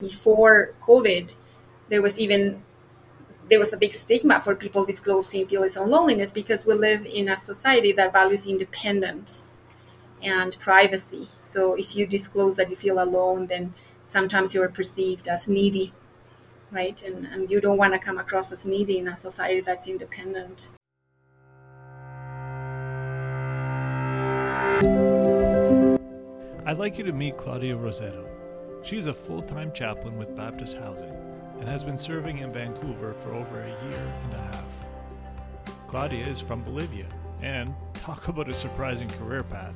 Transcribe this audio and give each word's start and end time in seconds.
before 0.00 0.74
COVID, 0.82 1.32
there 1.88 2.02
was 2.02 2.18
even 2.18 2.62
there 3.48 3.58
was 3.58 3.72
a 3.72 3.76
big 3.76 3.92
stigma 3.92 4.40
for 4.40 4.54
people 4.54 4.84
disclosing 4.84 5.46
feelings 5.46 5.76
of 5.76 5.88
loneliness 5.88 6.30
because 6.30 6.64
we 6.64 6.74
live 6.74 7.04
in 7.04 7.28
a 7.28 7.36
society 7.36 7.90
that 7.92 8.12
values 8.12 8.46
independence 8.46 9.60
and 10.22 10.56
privacy. 10.60 11.28
So 11.40 11.74
if 11.74 11.96
you 11.96 12.06
disclose 12.06 12.54
that 12.56 12.70
you 12.70 12.76
feel 12.76 13.02
alone, 13.02 13.46
then 13.48 13.74
sometimes 14.04 14.54
you're 14.54 14.68
perceived 14.68 15.26
as 15.26 15.48
needy, 15.48 15.92
right? 16.70 17.02
And, 17.02 17.26
and 17.26 17.50
you 17.50 17.60
don't 17.60 17.76
want 17.76 17.92
to 17.92 17.98
come 17.98 18.18
across 18.18 18.52
as 18.52 18.64
needy 18.64 18.98
in 18.98 19.08
a 19.08 19.16
society 19.16 19.62
that's 19.62 19.88
independent. 19.88 20.68
I'd 26.66 26.78
like 26.78 26.98
you 26.98 27.04
to 27.04 27.12
meet 27.12 27.36
Claudia 27.36 27.74
Rossetto. 27.74 28.39
She 28.82 28.96
is 28.96 29.06
a 29.06 29.14
full 29.14 29.42
time 29.42 29.72
chaplain 29.72 30.16
with 30.16 30.34
Baptist 30.34 30.76
Housing 30.76 31.14
and 31.58 31.68
has 31.68 31.84
been 31.84 31.98
serving 31.98 32.38
in 32.38 32.52
Vancouver 32.52 33.12
for 33.14 33.34
over 33.34 33.60
a 33.60 33.68
year 33.68 34.14
and 34.24 34.32
a 34.32 34.38
half. 34.38 34.64
Claudia 35.86 36.26
is 36.26 36.40
from 36.40 36.62
Bolivia, 36.62 37.06
and 37.42 37.74
talk 37.94 38.28
about 38.28 38.48
a 38.48 38.54
surprising 38.54 39.08
career 39.10 39.42
path. 39.42 39.74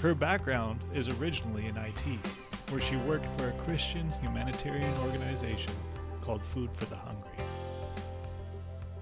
Her 0.00 0.14
background 0.14 0.80
is 0.92 1.08
originally 1.08 1.66
in 1.66 1.76
IT, 1.76 2.02
where 2.70 2.80
she 2.80 2.96
worked 2.96 3.26
for 3.38 3.48
a 3.48 3.52
Christian 3.52 4.10
humanitarian 4.20 4.92
organization 5.06 5.72
called 6.20 6.44
Food 6.44 6.70
for 6.74 6.84
the 6.86 6.96
Hungry. 6.96 7.30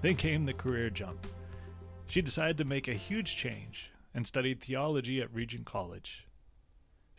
Then 0.01 0.15
came 0.15 0.45
the 0.45 0.53
career 0.53 0.89
jump. 0.89 1.27
She 2.07 2.21
decided 2.21 2.57
to 2.59 2.65
make 2.65 2.87
a 2.87 2.93
huge 2.93 3.35
change 3.35 3.91
and 4.13 4.25
studied 4.25 4.61
theology 4.61 5.21
at 5.21 5.33
Regent 5.33 5.65
College. 5.65 6.27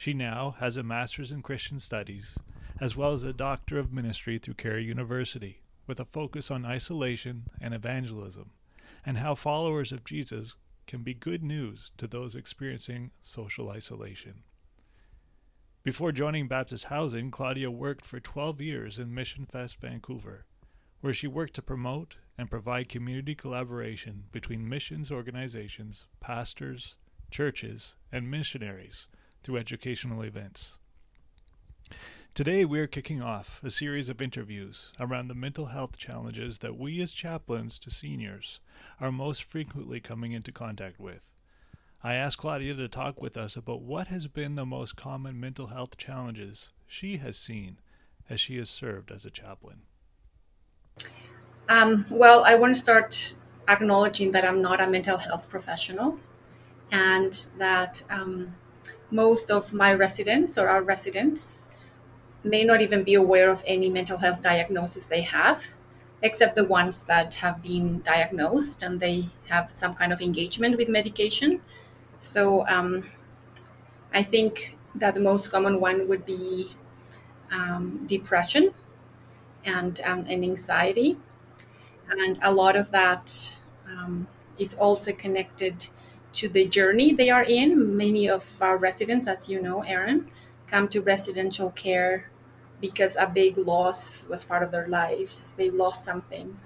She 0.02 0.14
now 0.14 0.56
has 0.58 0.76
a 0.76 0.82
master's 0.82 1.30
in 1.30 1.42
Christian 1.42 1.78
studies 1.78 2.36
as 2.80 2.96
well 2.96 3.12
as 3.12 3.22
a 3.22 3.32
Doctor 3.32 3.78
of 3.78 3.92
Ministry 3.92 4.36
through 4.36 4.54
Carey 4.54 4.82
University, 4.84 5.60
with 5.86 6.00
a 6.00 6.04
focus 6.04 6.50
on 6.50 6.66
isolation 6.66 7.44
and 7.60 7.72
evangelism, 7.72 8.50
and 9.06 9.18
how 9.18 9.36
followers 9.36 9.92
of 9.92 10.02
Jesus 10.02 10.56
can 10.88 11.04
be 11.04 11.14
good 11.14 11.44
news 11.44 11.92
to 11.98 12.08
those 12.08 12.34
experiencing 12.34 13.12
social 13.22 13.70
isolation. 13.70 14.42
Before 15.84 16.10
joining 16.10 16.48
Baptist 16.48 16.86
Housing, 16.86 17.30
Claudia 17.30 17.70
worked 17.70 18.04
for 18.04 18.18
12 18.18 18.60
years 18.60 18.98
in 18.98 19.14
Mission 19.14 19.46
Fest 19.46 19.80
Vancouver, 19.80 20.46
where 21.00 21.14
she 21.14 21.28
worked 21.28 21.54
to 21.54 21.62
promote 21.62 22.16
and 22.36 22.50
provide 22.50 22.88
community 22.88 23.36
collaboration 23.36 24.24
between 24.32 24.68
missions 24.68 25.12
organizations, 25.12 26.06
pastors, 26.18 26.96
churches, 27.30 27.94
and 28.10 28.28
missionaries 28.28 29.06
through 29.42 29.58
educational 29.58 30.22
events. 30.22 30.76
Today, 32.34 32.64
we 32.64 32.80
are 32.80 32.86
kicking 32.86 33.20
off 33.20 33.60
a 33.62 33.68
series 33.68 34.08
of 34.08 34.22
interviews 34.22 34.90
around 34.98 35.28
the 35.28 35.34
mental 35.34 35.66
health 35.66 35.98
challenges 35.98 36.60
that 36.60 36.78
we 36.78 37.02
as 37.02 37.12
chaplains 37.12 37.78
to 37.80 37.90
seniors 37.90 38.60
are 39.00 39.12
most 39.12 39.44
frequently 39.44 40.00
coming 40.00 40.32
into 40.32 40.50
contact 40.50 40.98
with. 40.98 41.28
I 42.02 42.14
asked 42.14 42.38
Claudia 42.38 42.74
to 42.74 42.88
talk 42.88 43.20
with 43.20 43.36
us 43.36 43.54
about 43.54 43.82
what 43.82 44.06
has 44.06 44.28
been 44.28 44.54
the 44.54 44.64
most 44.64 44.96
common 44.96 45.38
mental 45.38 45.66
health 45.66 45.98
challenges 45.98 46.70
she 46.86 47.18
has 47.18 47.36
seen 47.36 47.78
as 48.30 48.40
she 48.40 48.56
has 48.56 48.70
served 48.70 49.12
as 49.12 49.24
a 49.26 49.30
chaplain. 49.30 49.82
Um, 51.68 52.06
well, 52.10 52.44
I 52.44 52.54
want 52.54 52.74
to 52.74 52.80
start 52.80 53.34
acknowledging 53.68 54.30
that 54.32 54.44
I'm 54.44 54.62
not 54.62 54.80
a 54.80 54.88
mental 54.88 55.18
health 55.18 55.48
professional 55.48 56.18
and 56.90 57.46
that 57.58 58.02
um, 58.10 58.54
most 59.12 59.50
of 59.50 59.72
my 59.72 59.92
residents 59.92 60.58
or 60.58 60.68
our 60.68 60.82
residents 60.82 61.68
may 62.42 62.64
not 62.64 62.80
even 62.80 63.04
be 63.04 63.14
aware 63.14 63.50
of 63.50 63.62
any 63.66 63.88
mental 63.88 64.18
health 64.18 64.42
diagnosis 64.42 65.04
they 65.04 65.20
have, 65.22 65.68
except 66.22 66.56
the 66.56 66.64
ones 66.64 67.02
that 67.02 67.34
have 67.34 67.62
been 67.62 68.00
diagnosed 68.00 68.82
and 68.82 68.98
they 68.98 69.28
have 69.48 69.70
some 69.70 69.94
kind 69.94 70.12
of 70.12 70.20
engagement 70.20 70.76
with 70.76 70.88
medication. 70.88 71.60
So 72.20 72.66
um, 72.68 73.10
I 74.12 74.22
think 74.22 74.78
that 74.94 75.14
the 75.14 75.20
most 75.20 75.50
common 75.50 75.80
one 75.80 76.08
would 76.08 76.24
be 76.26 76.72
um, 77.50 78.04
depression 78.06 78.72
and, 79.64 80.00
um, 80.04 80.24
and 80.28 80.42
anxiety. 80.42 81.16
And 82.10 82.38
a 82.42 82.52
lot 82.52 82.76
of 82.76 82.90
that 82.90 83.60
um, 83.86 84.26
is 84.58 84.74
also 84.74 85.12
connected 85.12 85.88
to 86.32 86.48
the 86.48 86.66
journey 86.66 87.12
they 87.12 87.30
are 87.30 87.42
in. 87.44 87.96
Many 87.96 88.28
of 88.28 88.58
our 88.60 88.76
residents, 88.76 89.26
as 89.26 89.48
you 89.48 89.60
know, 89.60 89.82
Aaron, 89.82 90.30
come 90.66 90.88
to 90.88 91.00
residential 91.00 91.70
care 91.70 92.30
because 92.80 93.16
a 93.16 93.26
big 93.26 93.56
loss 93.56 94.26
was 94.28 94.44
part 94.44 94.62
of 94.62 94.70
their 94.70 94.86
lives. 94.88 95.54
They 95.56 95.70
lost 95.70 96.04
something. 96.04 96.58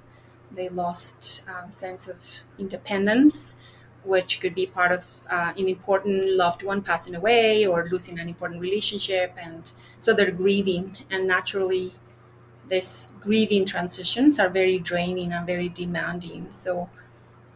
They 0.51 0.69
lost 0.69 1.43
um, 1.47 1.73
sense 1.73 2.09
of 2.09 2.25
independence, 2.59 3.57
which 4.05 4.41
could 4.41 4.55
be 4.55 4.67
part 4.67 4.93
of 4.93 5.27
uh, 5.29 5.53
an 5.57 5.69
important 5.69 6.31
loved 6.31 6.63
one 6.63 6.81
passing 6.83 7.15
away 7.15 7.67
or 7.67 7.89
losing 7.91 8.19
an 8.19 8.29
important 8.29 8.61
relationship, 8.61 9.35
and 9.37 9.71
so 9.99 10.15
they're 10.15 10.31
grieving. 10.31 10.97
And 11.11 11.27
naturally, 11.27 11.95
these 12.69 13.15
grieving 13.21 13.67
transitions 13.67 14.39
are 14.39 14.49
very 14.49 14.79
draining 14.79 15.33
and 15.33 15.47
very 15.47 15.69
demanding. 15.69 16.49
So 16.53 16.89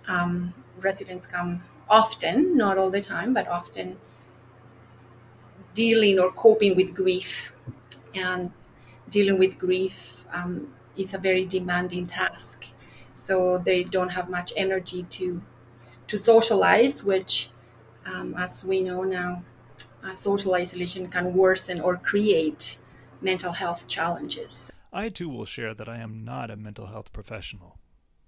um, 0.07 0.53
residents 0.79 1.27
come 1.27 1.63
often, 1.91 2.57
not 2.57 2.79
all 2.79 2.91
the 2.91 3.03
time, 3.03 3.35
but 3.35 3.49
often 3.49 3.99
dealing 5.75 6.19
or 6.19 6.33
coping 6.33 6.77
with 6.77 6.95
grief 6.95 7.53
and 8.15 8.53
dealing 9.09 9.39
with 9.39 9.59
grief 9.59 10.25
um, 10.33 10.75
is 10.97 11.15
a 11.15 11.19
very 11.19 11.45
demanding 11.47 12.07
task. 12.07 12.67
So 13.13 13.59
they 13.59 13.85
don't 13.85 14.11
have 14.11 14.31
much 14.31 14.53
energy 14.57 15.05
to 15.19 15.43
to 16.09 16.19
socialize, 16.19 17.05
which, 17.05 17.51
um, 18.07 18.35
as 18.37 18.65
we 18.65 18.83
know 18.83 19.05
now, 19.05 19.45
uh, 20.03 20.15
social 20.15 20.55
isolation 20.55 21.09
can 21.09 21.35
worsen 21.35 21.81
or 21.81 21.97
create 21.97 22.81
mental 23.21 23.53
health 23.53 23.89
challenges. 23.89 24.73
I 24.93 25.09
too 25.09 25.29
will 25.29 25.47
share 25.47 25.75
that 25.75 25.89
I 25.89 25.99
am 25.99 26.25
not 26.25 26.51
a 26.51 26.57
mental 26.57 26.87
health 26.87 27.13
professional, 27.13 27.81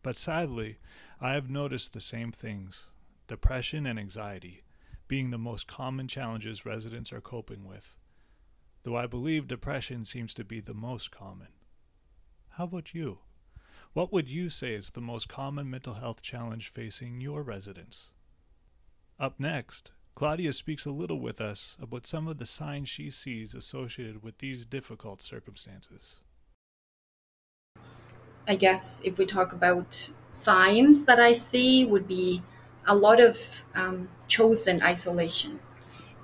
but 0.02 0.16
sadly, 0.16 0.78
I 1.20 1.32
have 1.34 1.50
noticed 1.50 1.92
the 1.92 2.00
same 2.00 2.32
things 2.32 2.90
depression 3.26 3.86
and 3.86 3.98
anxiety 3.98 4.62
being 5.08 5.30
the 5.30 5.38
most 5.38 5.66
common 5.66 6.08
challenges 6.08 6.64
residents 6.64 7.12
are 7.12 7.20
coping 7.20 7.64
with 7.64 7.96
though 8.82 8.96
I 8.96 9.06
believe 9.06 9.46
depression 9.46 10.04
seems 10.04 10.34
to 10.34 10.44
be 10.44 10.60
the 10.60 10.74
most 10.74 11.10
common. 11.10 11.48
How 12.50 12.64
about 12.64 12.94
you? 12.94 13.18
What 13.92 14.12
would 14.12 14.28
you 14.28 14.50
say 14.50 14.74
is 14.74 14.90
the 14.90 15.00
most 15.00 15.28
common 15.28 15.70
mental 15.70 15.94
health 15.94 16.22
challenge 16.22 16.70
facing 16.70 17.20
your 17.20 17.42
residents? 17.42 18.12
Up 19.20 19.38
next, 19.38 19.92
Claudia 20.14 20.52
speaks 20.52 20.84
a 20.84 20.90
little 20.90 21.20
with 21.20 21.40
us 21.40 21.76
about 21.80 22.06
some 22.06 22.26
of 22.26 22.38
the 22.38 22.46
signs 22.46 22.88
she 22.88 23.10
sees 23.10 23.54
associated 23.54 24.22
with 24.22 24.38
these 24.38 24.64
difficult 24.66 25.22
circumstances. 25.22 26.20
I 28.48 28.56
guess 28.56 29.00
if 29.04 29.18
we 29.18 29.26
talk 29.26 29.52
about 29.52 30.10
signs 30.30 31.06
that 31.06 31.20
I 31.20 31.32
see, 31.32 31.84
would 31.84 32.08
be 32.08 32.42
a 32.86 32.94
lot 32.94 33.20
of 33.20 33.64
um, 33.74 34.08
chosen 34.28 34.82
isolation. 34.82 35.60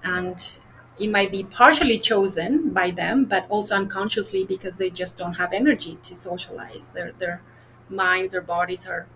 And 0.02 0.58
it 0.98 1.08
might 1.10 1.30
be 1.30 1.44
partially 1.44 1.98
chosen 1.98 2.70
by 2.70 2.90
them, 2.90 3.24
but 3.24 3.46
also 3.48 3.76
unconsciously 3.76 4.44
because 4.44 4.76
they 4.76 4.90
just 4.90 5.16
don't 5.16 5.36
have 5.36 5.52
energy 5.52 5.98
to 6.02 6.16
socialize. 6.16 6.90
Their 6.90 7.12
their 7.12 7.42
minds, 7.88 8.32
their 8.32 8.40
bodies 8.42 8.86
are, 8.88 9.06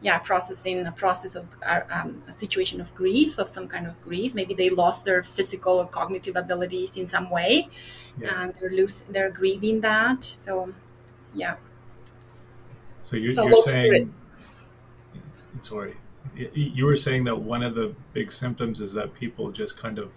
yeah, 0.00 0.18
processing 0.18 0.86
a 0.86 0.92
process 0.92 1.34
of 1.36 1.46
uh, 1.64 1.80
um, 1.90 2.22
a 2.28 2.32
situation 2.32 2.80
of 2.80 2.94
grief, 2.94 3.38
of 3.38 3.48
some 3.48 3.68
kind 3.68 3.86
of 3.86 4.00
grief. 4.02 4.34
Maybe 4.34 4.54
they 4.54 4.70
lost 4.70 5.04
their 5.04 5.22
physical 5.22 5.74
or 5.78 5.86
cognitive 5.86 6.36
abilities 6.36 6.96
in 6.96 7.06
some 7.06 7.30
way, 7.30 7.68
yeah. 8.20 8.42
and 8.42 8.54
they're 8.60 8.70
losing, 8.70 9.12
they're 9.12 9.30
grieving 9.30 9.80
that. 9.82 10.24
So, 10.24 10.72
yeah. 11.34 11.56
So 13.02 13.16
you're, 13.16 13.32
so 13.32 13.44
you're 13.46 13.56
saying, 13.62 14.14
sorry, 15.60 15.96
you 16.34 16.84
were 16.84 16.96
saying 16.96 17.24
that 17.24 17.40
one 17.40 17.62
of 17.62 17.74
the 17.74 17.94
big 18.12 18.32
symptoms 18.32 18.80
is 18.80 18.92
that 18.94 19.14
people 19.14 19.50
just 19.50 19.76
kind 19.76 19.98
of 19.98 20.14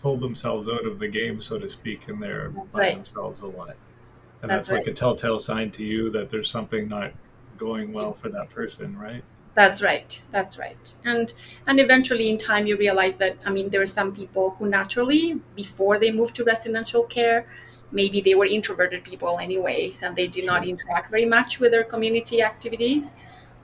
pull 0.00 0.16
themselves 0.16 0.68
out 0.68 0.84
of 0.84 0.98
the 0.98 1.08
game, 1.08 1.40
so 1.40 1.58
to 1.58 1.68
speak, 1.68 2.08
and 2.08 2.22
they're 2.22 2.50
that's 2.50 2.74
by 2.74 2.78
right. 2.78 2.94
themselves 2.94 3.40
a 3.40 3.46
lot. 3.46 3.76
And 4.42 4.50
that's, 4.50 4.68
that's 4.68 4.70
like 4.70 4.86
right. 4.86 4.88
a 4.88 4.92
telltale 4.92 5.40
sign 5.40 5.70
to 5.72 5.82
you 5.82 6.10
that 6.10 6.30
there's 6.30 6.50
something 6.50 6.88
not 6.88 7.12
going 7.56 7.92
well 7.92 8.12
for 8.12 8.28
that 8.28 8.48
person, 8.54 8.98
right? 8.98 9.24
That's 9.54 9.80
right. 9.80 10.22
That's 10.30 10.58
right. 10.58 10.94
And 11.04 11.32
and 11.66 11.78
eventually 11.80 12.28
in 12.28 12.38
time 12.38 12.66
you 12.66 12.76
realize 12.76 13.16
that 13.16 13.36
I 13.46 13.50
mean 13.50 13.70
there 13.70 13.80
are 13.80 13.86
some 13.86 14.12
people 14.12 14.50
who 14.58 14.68
naturally 14.68 15.40
before 15.54 15.98
they 15.98 16.10
moved 16.10 16.34
to 16.36 16.44
residential 16.44 17.04
care 17.04 17.46
maybe 17.92 18.20
they 18.20 18.34
were 18.34 18.46
introverted 18.46 19.04
people 19.04 19.38
anyways 19.38 20.02
and 20.02 20.16
they 20.16 20.26
did 20.26 20.44
sure. 20.44 20.52
not 20.52 20.66
interact 20.66 21.10
very 21.10 21.24
much 21.24 21.60
with 21.60 21.70
their 21.70 21.84
community 21.84 22.42
activities 22.42 23.14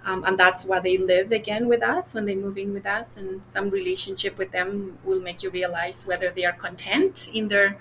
um, 0.05 0.25
and 0.25 0.39
that's 0.39 0.65
why 0.65 0.81
they 0.81 0.97
live 0.97 1.31
again 1.31 1.69
with 1.69 1.83
us 1.83 2.15
when 2.15 2.25
they 2.25 2.35
move 2.35 2.57
in 2.57 2.73
with 2.73 2.87
us 2.87 3.17
and 3.17 3.43
some 3.47 3.71
relationship 3.71 4.39
with 4.39 4.51
them 4.51 4.99
will 5.05 5.21
make 5.21 5.43
you 5.43 5.51
realize 5.51 6.07
whether 6.07 6.31
they 6.31 6.45
are 6.45 6.53
content 6.53 7.29
in 7.35 7.49
their 7.49 7.77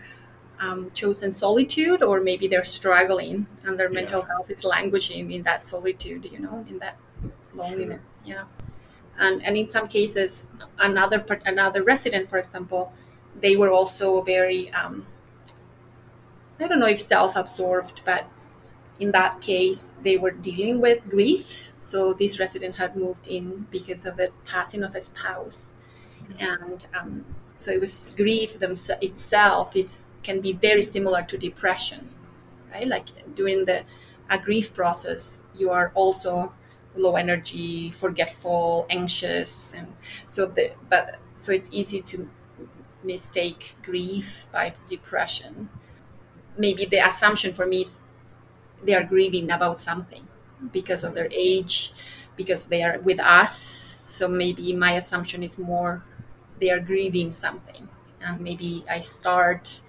um, 0.60 0.92
chosen 0.94 1.32
solitude, 1.32 2.04
or 2.04 2.20
maybe 2.20 2.48
they're 2.48 2.66
struggling 2.66 3.48
and 3.64 3.80
their 3.80 3.88
yeah. 3.88 3.96
mental 3.96 4.24
health 4.24 4.50
is 4.50 4.66
languishing 4.66 5.32
in 5.32 5.44
that 5.44 5.66
solitude, 5.66 6.28
you 6.32 6.40
know, 6.40 6.66
in 6.70 6.80
that 6.80 6.98
loneliness. 7.54 8.20
Sure. 8.26 8.36
Yeah. 8.36 8.44
And, 9.18 9.44
and 9.44 9.58
in 9.58 9.66
some 9.66 9.88
cases, 9.88 10.50
another 10.78 11.26
another 11.46 11.84
resident, 11.84 12.30
for 12.30 12.38
example, 12.38 12.94
they 13.40 13.56
were 13.56 13.70
also 13.70 14.22
very 14.22 14.70
um, 14.72 15.06
I 16.60 16.68
don't 16.68 16.80
know 16.80 16.88
if 16.88 17.00
self-absorbed, 17.00 18.02
but 18.04 18.28
in 19.00 19.12
that 19.12 19.42
case, 19.42 19.94
they 20.04 20.18
were 20.18 20.32
dealing 20.32 20.82
with 20.82 21.10
grief. 21.10 21.66
So 21.78 22.14
this 22.14 22.40
resident 22.40 22.76
had 22.78 22.96
moved 22.96 23.28
in 23.28 23.68
because 23.72 24.06
of 24.06 24.18
the 24.18 24.32
passing 24.46 24.84
of 24.84 24.96
a 24.96 25.02
spouse, 25.02 25.72
and 26.40 26.86
um, 27.00 27.26
so 27.56 27.72
it 27.72 27.82
was 27.82 28.14
grief 28.16 28.60
themse- 28.60 29.02
itself 29.04 29.76
is 29.76 30.12
can 30.24 30.42
be 30.42 30.54
very 30.54 30.82
similar 30.82 31.24
to 31.24 31.38
depression, 31.38 32.10
right? 32.72 32.88
Like 32.88 33.36
during 33.36 33.66
the 33.66 33.84
a 34.30 34.38
grief 34.38 34.74
process, 34.74 35.42
you 35.56 35.72
are 35.72 35.92
also 35.96 36.54
low 36.96 37.16
energy, 37.16 37.92
forgetful, 37.92 38.86
anxious, 38.90 39.74
and 39.76 39.88
so 40.28 40.46
the 40.46 40.72
but 40.90 41.18
so 41.36 41.52
it's 41.52 41.70
easy 41.72 42.02
to 42.02 42.30
mistake 43.04 43.76
grief 43.84 44.46
by 44.52 44.74
depression. 44.90 45.70
Maybe 46.58 46.86
the 46.86 46.98
assumption 47.06 47.54
for 47.54 47.66
me 47.66 47.82
is 47.82 48.00
they 48.84 48.96
are 48.96 49.04
grieving 49.04 49.52
about 49.52 49.80
something 49.80 50.28
because 50.72 51.04
of 51.04 51.14
their 51.16 51.30
age, 51.32 51.94
because 52.36 52.66
they 52.68 52.84
are 52.84 53.00
with 53.00 53.20
us. 53.20 53.56
So 53.56 54.28
maybe 54.28 54.74
my 54.74 54.94
assumption 54.94 55.44
is 55.44 55.58
more 55.58 56.04
they 56.60 56.70
are 56.72 56.80
grieving 56.80 57.32
something. 57.32 57.88
And 58.22 58.42
maybe 58.42 58.84
I 58.90 59.00
start 59.00 59.82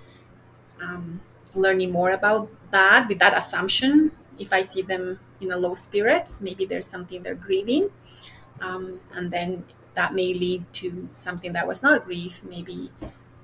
um, 0.83 1.21
learning 1.55 1.91
more 1.93 2.11
about 2.11 2.51
that 2.71 3.09
with 3.09 3.19
that 3.19 3.37
assumption. 3.37 4.13
If 4.39 4.53
I 4.53 4.63
see 4.63 4.83
them 4.83 5.21
in 5.41 5.53
a 5.53 5.57
low 5.57 5.75
spirits, 5.75 6.41
maybe 6.41 6.65
there's 6.65 6.87
something 6.87 7.23
they're 7.23 7.35
grieving. 7.35 7.91
Um, 8.61 9.01
and 9.15 9.31
then 9.31 9.65
that 9.95 10.15
may 10.15 10.35
lead 10.35 10.73
to 10.75 11.09
something 11.13 11.53
that 11.55 11.67
was 11.67 11.83
not 11.83 12.05
grief. 12.05 12.43
Maybe 12.45 12.91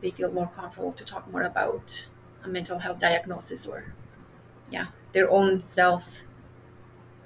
they 0.00 0.10
feel 0.10 0.32
more 0.32 0.48
comfortable 0.48 0.92
to 0.92 1.04
talk 1.04 1.30
more 1.30 1.42
about 1.42 2.08
a 2.44 2.48
mental 2.48 2.78
health 2.78 2.98
diagnosis 2.98 3.66
or, 3.66 3.94
yeah, 4.70 4.86
their 5.16 5.30
own 5.30 5.62
self 5.62 6.20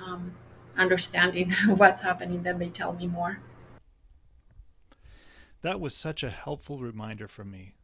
um, 0.01 0.37
understanding 0.77 1.51
what's 1.67 2.03
happening. 2.03 2.45
Then 2.45 2.61
they 2.61 2.69
tell 2.69 2.93
me 2.93 3.09
more. 3.09 3.41
That 5.63 5.81
was 5.81 5.93
such 5.93 6.23
a 6.23 6.31
helpful 6.31 6.79
reminder 6.79 7.27
for 7.27 7.45
me. 7.45 7.75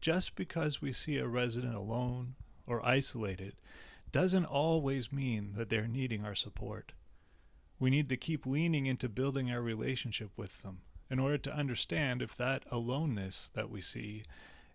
Just 0.00 0.36
because 0.36 0.80
we 0.80 0.90
see 0.90 1.18
a 1.18 1.28
resident 1.28 1.74
alone 1.74 2.36
or 2.66 2.84
isolated 2.84 3.56
doesn't 4.10 4.46
always 4.46 5.12
mean 5.12 5.52
that 5.58 5.68
they're 5.68 5.86
needing 5.86 6.24
our 6.24 6.34
support. 6.34 6.92
We 7.78 7.90
need 7.90 8.08
to 8.08 8.16
keep 8.16 8.46
leaning 8.46 8.86
into 8.86 9.06
building 9.06 9.50
our 9.50 9.60
relationship 9.60 10.30
with 10.38 10.62
them 10.62 10.78
in 11.10 11.18
order 11.18 11.36
to 11.36 11.54
understand 11.54 12.22
if 12.22 12.34
that 12.38 12.64
aloneness 12.70 13.50
that 13.52 13.68
we 13.68 13.82
see 13.82 14.22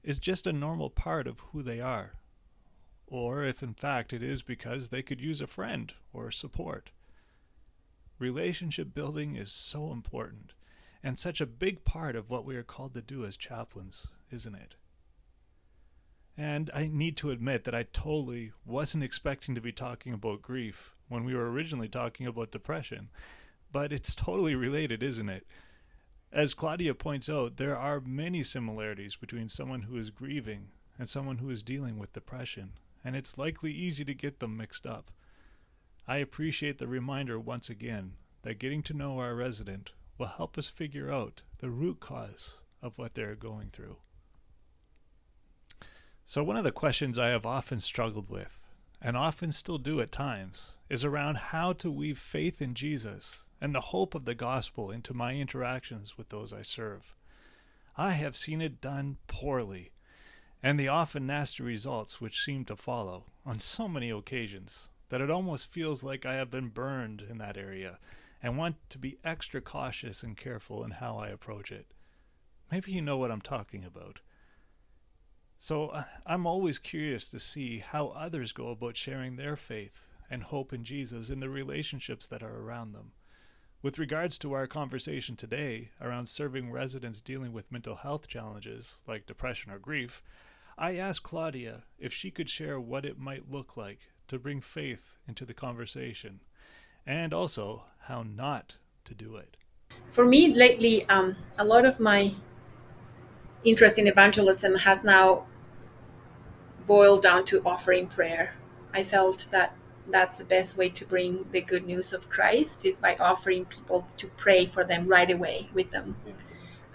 is 0.03 0.19
just 0.19 0.45
a 0.45 0.53
normal 0.53 0.91
part 0.91 1.25
of 1.25 1.39
who 1.51 1.63
they 1.63 1.79
are, 1.79 2.11
or 3.11 3.43
if 3.43 3.61
in 3.61 3.73
fact 3.73 4.13
it 4.13 4.23
is 4.23 4.41
because 4.41 4.87
they 4.87 5.03
could 5.03 5.19
use 5.19 5.41
a 5.41 5.47
friend 5.47 5.93
or 6.13 6.31
support. 6.31 6.91
Relationship 8.17 8.93
building 8.93 9.35
is 9.35 9.51
so 9.51 9.91
important 9.91 10.53
and 11.03 11.19
such 11.19 11.41
a 11.41 11.45
big 11.45 11.83
part 11.83 12.15
of 12.15 12.29
what 12.29 12.45
we 12.45 12.55
are 12.55 12.63
called 12.63 12.93
to 12.93 13.01
do 13.01 13.25
as 13.25 13.35
chaplains, 13.35 14.07
isn't 14.31 14.55
it? 14.55 14.75
And 16.37 16.71
I 16.73 16.87
need 16.87 17.17
to 17.17 17.31
admit 17.31 17.65
that 17.65 17.75
I 17.75 17.83
totally 17.91 18.53
wasn't 18.65 19.03
expecting 19.03 19.55
to 19.55 19.61
be 19.61 19.73
talking 19.73 20.13
about 20.13 20.41
grief 20.41 20.95
when 21.09 21.25
we 21.25 21.35
were 21.35 21.51
originally 21.51 21.89
talking 21.89 22.25
about 22.25 22.51
depression, 22.51 23.09
but 23.73 23.91
it's 23.91 24.15
totally 24.15 24.55
related, 24.55 25.03
isn't 25.03 25.27
it? 25.27 25.45
As 26.31 26.53
Claudia 26.53 26.93
points 26.93 27.27
out, 27.27 27.57
there 27.57 27.77
are 27.77 27.99
many 27.99 28.41
similarities 28.43 29.17
between 29.17 29.49
someone 29.49 29.81
who 29.81 29.97
is 29.97 30.11
grieving 30.11 30.69
and 30.97 31.09
someone 31.09 31.39
who 31.39 31.49
is 31.49 31.61
dealing 31.61 31.97
with 31.97 32.13
depression, 32.13 32.71
and 33.03 33.15
it's 33.15 33.37
likely 33.37 33.71
easy 33.71 34.05
to 34.05 34.13
get 34.13 34.39
them 34.39 34.57
mixed 34.57 34.85
up. 34.85 35.11
I 36.07 36.17
appreciate 36.17 36.77
the 36.77 36.87
reminder 36.87 37.39
once 37.39 37.69
again 37.69 38.13
that 38.43 38.59
getting 38.59 38.83
to 38.83 38.93
know 38.93 39.19
our 39.19 39.35
resident 39.35 39.91
will 40.17 40.27
help 40.27 40.57
us 40.57 40.67
figure 40.67 41.11
out 41.11 41.43
the 41.59 41.69
root 41.69 41.99
cause 41.99 42.59
of 42.81 42.97
what 42.97 43.13
they're 43.13 43.35
going 43.35 43.69
through. 43.69 43.97
So, 46.25 46.43
one 46.43 46.57
of 46.57 46.63
the 46.63 46.71
questions 46.71 47.19
I 47.19 47.29
have 47.29 47.45
often 47.45 47.79
struggled 47.79 48.29
with, 48.29 48.63
and 49.01 49.17
often 49.17 49.51
still 49.51 49.77
do 49.77 49.99
at 49.99 50.11
times, 50.11 50.77
is 50.89 51.03
around 51.03 51.37
how 51.37 51.73
to 51.73 51.91
weave 51.91 52.17
faith 52.17 52.61
in 52.61 52.73
Jesus 52.73 53.43
and 53.59 53.75
the 53.75 53.81
hope 53.81 54.15
of 54.15 54.25
the 54.25 54.35
gospel 54.35 54.91
into 54.91 55.13
my 55.13 55.33
interactions 55.33 56.17
with 56.17 56.29
those 56.29 56.53
I 56.53 56.61
serve. 56.61 57.15
I 57.97 58.11
have 58.11 58.35
seen 58.35 58.61
it 58.61 58.79
done 58.81 59.17
poorly, 59.27 59.91
and 60.63 60.79
the 60.79 60.87
often 60.87 61.25
nasty 61.25 61.63
results 61.63 62.21
which 62.21 62.43
seem 62.43 62.65
to 62.65 62.75
follow 62.75 63.25
on 63.45 63.59
so 63.59 63.87
many 63.87 64.09
occasions 64.09 64.89
that 65.09 65.21
it 65.21 65.29
almost 65.29 65.67
feels 65.67 66.03
like 66.03 66.25
I 66.25 66.35
have 66.35 66.49
been 66.49 66.69
burned 66.69 67.25
in 67.29 67.37
that 67.39 67.57
area 67.57 67.99
and 68.41 68.57
want 68.57 68.75
to 68.89 68.97
be 68.97 69.17
extra 69.23 69.61
cautious 69.61 70.23
and 70.23 70.37
careful 70.37 70.83
in 70.83 70.91
how 70.91 71.17
I 71.17 71.29
approach 71.29 71.71
it. 71.71 71.87
Maybe 72.71 72.91
you 72.91 73.01
know 73.01 73.17
what 73.17 73.31
I'm 73.31 73.41
talking 73.41 73.83
about. 73.83 74.21
So 75.57 75.89
uh, 75.89 76.03
I'm 76.25 76.47
always 76.47 76.79
curious 76.79 77.29
to 77.31 77.39
see 77.39 77.79
how 77.79 78.07
others 78.07 78.51
go 78.51 78.69
about 78.69 78.97
sharing 78.97 79.35
their 79.35 79.55
faith 79.55 80.07
and 80.29 80.43
hope 80.43 80.73
in 80.73 80.83
Jesus 80.83 81.29
in 81.29 81.39
the 81.39 81.49
relationships 81.49 82.25
that 82.27 82.41
are 82.41 82.59
around 82.59 82.93
them. 82.93 83.11
With 83.83 83.99
regards 83.99 84.37
to 84.39 84.53
our 84.53 84.65
conversation 84.65 85.35
today 85.35 85.89
around 85.99 86.27
serving 86.27 86.71
residents 86.71 87.19
dealing 87.19 87.51
with 87.51 87.71
mental 87.71 87.95
health 87.97 88.27
challenges 88.27 88.95
like 89.07 89.25
depression 89.25 89.71
or 89.71 89.79
grief, 89.79 90.23
I 90.81 90.95
asked 90.95 91.21
Claudia 91.21 91.83
if 91.99 92.11
she 92.11 92.31
could 92.31 92.49
share 92.49 92.79
what 92.79 93.05
it 93.05 93.19
might 93.19 93.51
look 93.51 93.77
like 93.77 93.99
to 94.27 94.39
bring 94.39 94.61
faith 94.61 95.19
into 95.27 95.45
the 95.45 95.53
conversation 95.53 96.39
and 97.05 97.35
also 97.35 97.83
how 98.07 98.23
not 98.23 98.77
to 99.05 99.13
do 99.13 99.35
it. 99.35 99.57
For 100.07 100.25
me, 100.25 100.51
lately, 100.51 101.05
um, 101.07 101.35
a 101.59 101.63
lot 101.63 101.85
of 101.85 101.99
my 101.99 102.33
interest 103.63 103.99
in 103.99 104.07
evangelism 104.07 104.73
has 104.73 105.03
now 105.03 105.45
boiled 106.87 107.21
down 107.21 107.45
to 107.45 107.61
offering 107.63 108.07
prayer. 108.07 108.55
I 108.91 109.03
felt 109.03 109.45
that 109.51 109.75
that's 110.09 110.39
the 110.39 110.45
best 110.45 110.77
way 110.77 110.89
to 110.89 111.05
bring 111.05 111.45
the 111.51 111.61
good 111.61 111.85
news 111.85 112.11
of 112.11 112.27
Christ 112.27 112.85
is 112.85 112.99
by 112.99 113.15
offering 113.17 113.65
people 113.65 114.07
to 114.17 114.25
pray 114.29 114.65
for 114.65 114.83
them 114.83 115.07
right 115.07 115.29
away 115.29 115.69
with 115.75 115.91
them. 115.91 116.15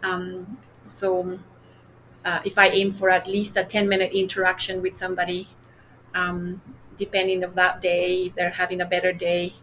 Um, 0.02 0.59
so, 0.85 1.38
uh, 2.26 2.40
if 2.45 2.59
I 2.59 2.68
aim 2.68 2.92
for 2.92 3.09
at 3.09 3.28
least 3.28 3.56
a 3.56 3.62
10 3.62 3.88
minute 3.88 4.12
interaction 4.12 4.83
with 4.83 4.97
somebody, 4.97 5.49
um, 6.12 6.61
depending 6.97 7.45
of 7.45 7.54
that 7.54 7.80
day, 7.80 8.26
if 8.26 8.35
they're 8.35 8.50
having 8.50 8.80
a 8.80 8.85
better 8.85 9.12
day, 9.12 9.54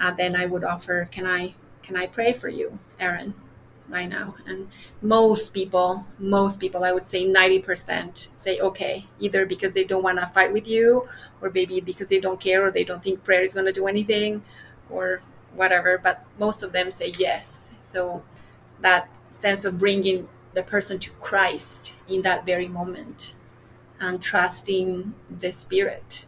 uh, 0.00 0.10
then 0.10 0.34
I 0.34 0.46
would 0.46 0.64
offer, 0.64 1.06
can 1.12 1.26
I 1.26 1.54
can 1.82 1.96
I 1.96 2.06
pray 2.06 2.32
for 2.32 2.48
you, 2.48 2.78
Aaron, 2.98 3.34
right 3.88 4.08
now? 4.08 4.36
And 4.46 4.68
most 5.02 5.52
people, 5.52 6.06
most 6.18 6.58
people, 6.58 6.84
I 6.84 6.92
would 6.92 7.06
say 7.06 7.26
90% 7.26 8.28
say 8.34 8.58
okay, 8.60 9.06
either 9.18 9.44
because 9.44 9.74
they 9.74 9.84
don't 9.84 10.02
want 10.02 10.18
to 10.20 10.26
fight 10.26 10.52
with 10.54 10.66
you, 10.66 11.06
or 11.42 11.50
maybe 11.50 11.80
because 11.82 12.08
they 12.08 12.20
don't 12.20 12.40
care, 12.40 12.64
or 12.64 12.70
they 12.70 12.84
don't 12.84 13.02
think 13.02 13.24
prayer 13.24 13.42
is 13.42 13.52
going 13.52 13.66
to 13.66 13.72
do 13.72 13.86
anything, 13.86 14.42
or 14.88 15.20
whatever. 15.54 15.98
But 15.98 16.24
most 16.38 16.62
of 16.62 16.72
them 16.72 16.90
say 16.90 17.12
yes. 17.18 17.70
So 17.80 18.22
that 18.80 19.10
sense 19.30 19.66
of 19.66 19.78
bringing 19.78 20.28
the 20.54 20.62
person 20.62 20.98
to 21.00 21.10
Christ 21.12 21.94
in 22.08 22.22
that 22.22 22.44
very 22.44 22.68
moment 22.68 23.34
and 24.00 24.22
trusting 24.22 25.14
the 25.30 25.52
Spirit 25.52 26.26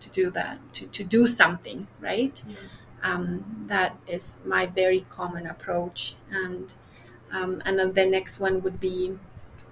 to 0.00 0.10
do 0.10 0.30
that, 0.30 0.58
to, 0.74 0.86
to 0.86 1.04
do 1.04 1.26
something, 1.26 1.86
right? 2.00 2.34
Mm-hmm 2.34 2.66
um, 3.02 3.64
that 3.66 3.96
is 4.06 4.38
my 4.44 4.66
very 4.66 5.04
common 5.10 5.46
approach. 5.46 6.14
And 6.30 6.72
um, 7.32 7.62
and 7.64 7.78
then 7.78 7.92
the 7.92 8.06
next 8.06 8.38
one 8.38 8.62
would 8.62 8.78
be 8.78 9.18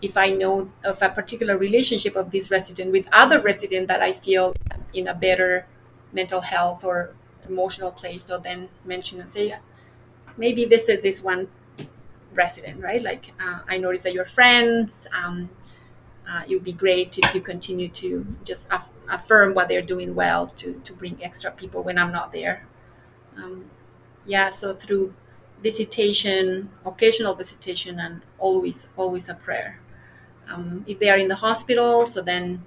if 0.01 0.17
I 0.17 0.31
know 0.31 0.73
of 0.83 1.03
a 1.03 1.11
particular 1.11 1.59
relationship 1.59 2.17
of 2.17 2.31
this 2.31 2.51
resident 2.51 2.91
with 2.91 3.07
other 3.13 3.39
resident 3.39 3.87
that 3.89 4.01
I 4.01 4.13
feel 4.13 4.55
in 4.95 5.07
a 5.07 5.15
better 5.15 5.67
mental 6.13 6.41
health 6.41 6.85
or 6.85 7.15
emotional 7.47 7.93
place, 7.93 8.25
so 8.25 8.39
then 8.39 8.71
mention 8.85 9.21
and 9.21 9.29
say, 9.29 9.57
maybe 10.37 10.65
visit 10.65 11.03
this 11.03 11.23
one 11.23 11.49
resident, 12.35 12.83
right? 12.83 13.03
Like 13.03 13.33
uh, 13.41 13.61
I 13.69 13.79
notice 13.79 14.03
that 14.05 14.13
you're 14.15 14.25
friends. 14.25 15.07
Um, 15.25 15.51
uh, 16.29 16.43
it 16.49 16.55
would 16.55 16.65
be 16.65 16.73
great 16.73 17.19
if 17.19 17.35
you 17.35 17.41
continue 17.41 17.89
to 17.89 18.27
just 18.45 18.71
aff- 18.71 18.91
affirm 19.09 19.55
what 19.55 19.69
they're 19.69 19.83
doing 19.83 20.15
well 20.15 20.47
to, 20.49 20.75
to 20.85 20.93
bring 20.93 21.19
extra 21.23 21.51
people 21.51 21.83
when 21.83 21.99
I'm 21.99 22.13
not 22.13 22.33
there 22.33 22.65
um, 23.37 23.67
yeah 24.27 24.49
so 24.49 24.75
through 24.75 25.15
visitation 25.63 26.71
occasional 26.87 27.35
visitation 27.35 27.99
and 28.01 28.23
always 28.39 28.89
always 28.97 29.29
a 29.29 29.35
prayer 29.35 29.81
um, 30.49 30.85
if 30.87 30.99
they 30.99 31.11
are 31.11 31.19
in 31.19 31.29
the 31.29 31.37
hospital 31.37 32.07
so 32.07 32.21
then 32.23 32.65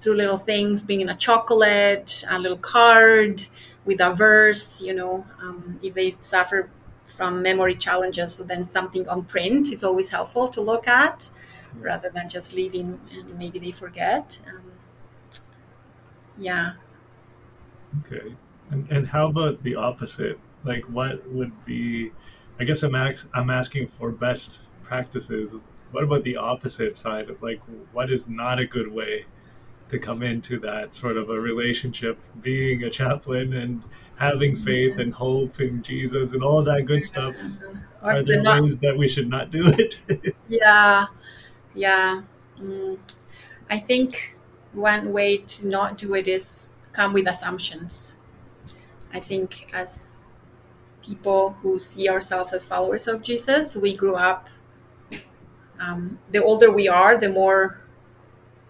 through 0.00 0.14
little 0.16 0.36
things, 0.36 0.82
bringing 0.82 1.08
a 1.08 1.14
chocolate, 1.16 2.24
a 2.28 2.38
little 2.38 2.58
card 2.58 3.46
with 3.84 4.00
a 4.00 4.12
verse, 4.14 4.80
you 4.80 4.92
know, 4.94 5.24
um, 5.40 5.78
if 5.82 5.94
they 5.94 6.16
suffer 6.20 6.68
from 7.16 7.42
memory 7.42 7.74
challenges, 7.74 8.36
then 8.36 8.64
something 8.64 9.08
on 9.08 9.24
print 9.24 9.72
is 9.72 9.82
always 9.82 10.10
helpful 10.10 10.46
to 10.48 10.60
look 10.60 10.86
at 10.86 11.30
rather 11.80 12.10
than 12.10 12.28
just 12.28 12.52
leaving 12.52 13.00
and 13.12 13.38
maybe 13.38 13.58
they 13.58 13.72
forget. 13.72 14.38
Um, 14.46 14.72
yeah. 16.36 16.72
Okay. 18.00 18.36
And, 18.70 18.86
and 18.90 19.08
how 19.08 19.28
about 19.28 19.62
the 19.62 19.76
opposite? 19.76 20.38
Like, 20.62 20.84
what 20.84 21.30
would 21.30 21.64
be, 21.64 22.12
I 22.60 22.64
guess 22.64 22.82
I'm, 22.82 22.94
ax- 22.94 23.28
I'm 23.32 23.48
asking 23.48 23.86
for 23.86 24.10
best 24.10 24.66
practices. 24.82 25.64
What 25.92 26.04
about 26.04 26.22
the 26.22 26.36
opposite 26.36 26.96
side 26.96 27.30
of 27.30 27.42
like, 27.42 27.60
what 27.92 28.12
is 28.12 28.28
not 28.28 28.58
a 28.58 28.66
good 28.66 28.92
way 28.92 29.24
to 29.88 29.98
come 29.98 30.22
into 30.22 30.58
that 30.60 30.94
sort 30.94 31.16
of 31.16 31.30
a 31.30 31.38
relationship, 31.40 32.18
being 32.40 32.82
a 32.82 32.90
chaplain 32.90 33.52
and 33.52 33.82
having 34.16 34.56
faith 34.56 34.98
and 34.98 35.14
hope 35.14 35.60
in 35.60 35.82
Jesus 35.82 36.32
and 36.32 36.42
all 36.42 36.62
that 36.62 36.86
good 36.86 37.04
stuff? 37.04 37.36
Are 38.02 38.22
there 38.22 38.42
not- 38.42 38.62
ways 38.62 38.78
that 38.80 38.96
we 38.96 39.08
should 39.08 39.28
not 39.28 39.50
do 39.50 39.66
it? 39.66 40.06
yeah. 40.48 41.06
Yeah. 41.74 42.22
Mm. 42.60 42.98
I 43.68 43.78
think 43.78 44.36
one 44.72 45.12
way 45.12 45.38
to 45.38 45.66
not 45.66 45.98
do 45.98 46.14
it 46.14 46.28
is 46.28 46.70
come 46.92 47.12
with 47.12 47.28
assumptions. 47.28 48.14
I 49.12 49.20
think 49.20 49.70
as 49.72 50.26
people 51.02 51.52
who 51.62 51.78
see 51.78 52.08
ourselves 52.08 52.52
as 52.52 52.64
followers 52.64 53.06
of 53.06 53.22
Jesus, 53.22 53.76
we 53.76 53.94
grew 53.96 54.16
up. 54.16 54.48
Um, 55.78 56.18
the 56.30 56.42
older 56.42 56.70
we 56.70 56.88
are, 56.88 57.16
the 57.18 57.28
more 57.28 57.80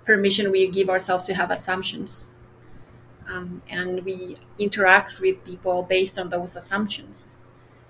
permission 0.07 0.51
we 0.51 0.69
give 0.69 0.89
ourselves 0.89 1.25
to 1.27 1.35
have 1.35 1.51
assumptions. 1.51 2.31
Um, 3.29 3.63
and 3.69 4.05
we 4.05 4.37
interact 4.59 5.19
with 5.21 5.45
people 5.45 5.83
based 5.83 6.19
on 6.19 6.29
those 6.29 6.55
assumptions. 6.55 7.37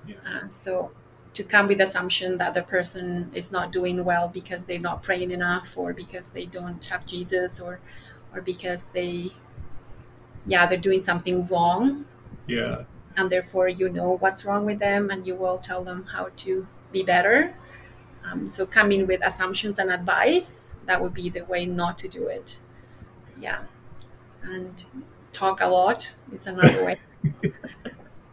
Yeah. 0.06 0.16
Uh, 0.26 0.48
so 0.48 0.92
to 1.34 1.44
come 1.44 1.66
with 1.68 1.80
assumption 1.82 2.38
that 2.38 2.54
the 2.54 2.62
person 2.62 3.30
is 3.34 3.52
not 3.52 3.70
doing 3.70 4.02
well 4.04 4.26
because 4.28 4.64
they're 4.64 4.78
not 4.78 5.02
praying 5.02 5.30
enough 5.30 5.74
or 5.76 5.92
because 5.92 6.30
they 6.30 6.46
don't 6.46 6.82
have 6.86 7.04
Jesus 7.04 7.60
or 7.60 7.80
or 8.32 8.40
because 8.40 8.88
they 8.88 9.32
yeah 10.46 10.64
they're 10.66 10.78
doing 10.78 11.02
something 11.02 11.44
wrong 11.46 12.06
yeah 12.46 12.84
and 13.18 13.30
therefore 13.30 13.68
you 13.68 13.88
know 13.90 14.16
what's 14.16 14.46
wrong 14.46 14.64
with 14.64 14.78
them 14.78 15.10
and 15.10 15.26
you 15.26 15.34
will 15.34 15.58
tell 15.58 15.84
them 15.84 16.06
how 16.14 16.30
to 16.36 16.66
be 16.90 17.02
better 17.02 17.54
um, 18.26 18.50
so 18.50 18.66
coming 18.66 19.06
with 19.06 19.24
assumptions 19.24 19.78
and 19.78 19.90
advice 19.90 20.74
that 20.86 21.00
would 21.00 21.14
be 21.14 21.28
the 21.28 21.44
way 21.44 21.66
not 21.66 21.98
to 21.98 22.08
do 22.08 22.26
it 22.26 22.58
yeah 23.40 23.62
and 24.42 24.84
talk 25.32 25.60
a 25.60 25.66
lot 25.66 26.14
is 26.32 26.46
another 26.46 26.84
way 26.84 26.94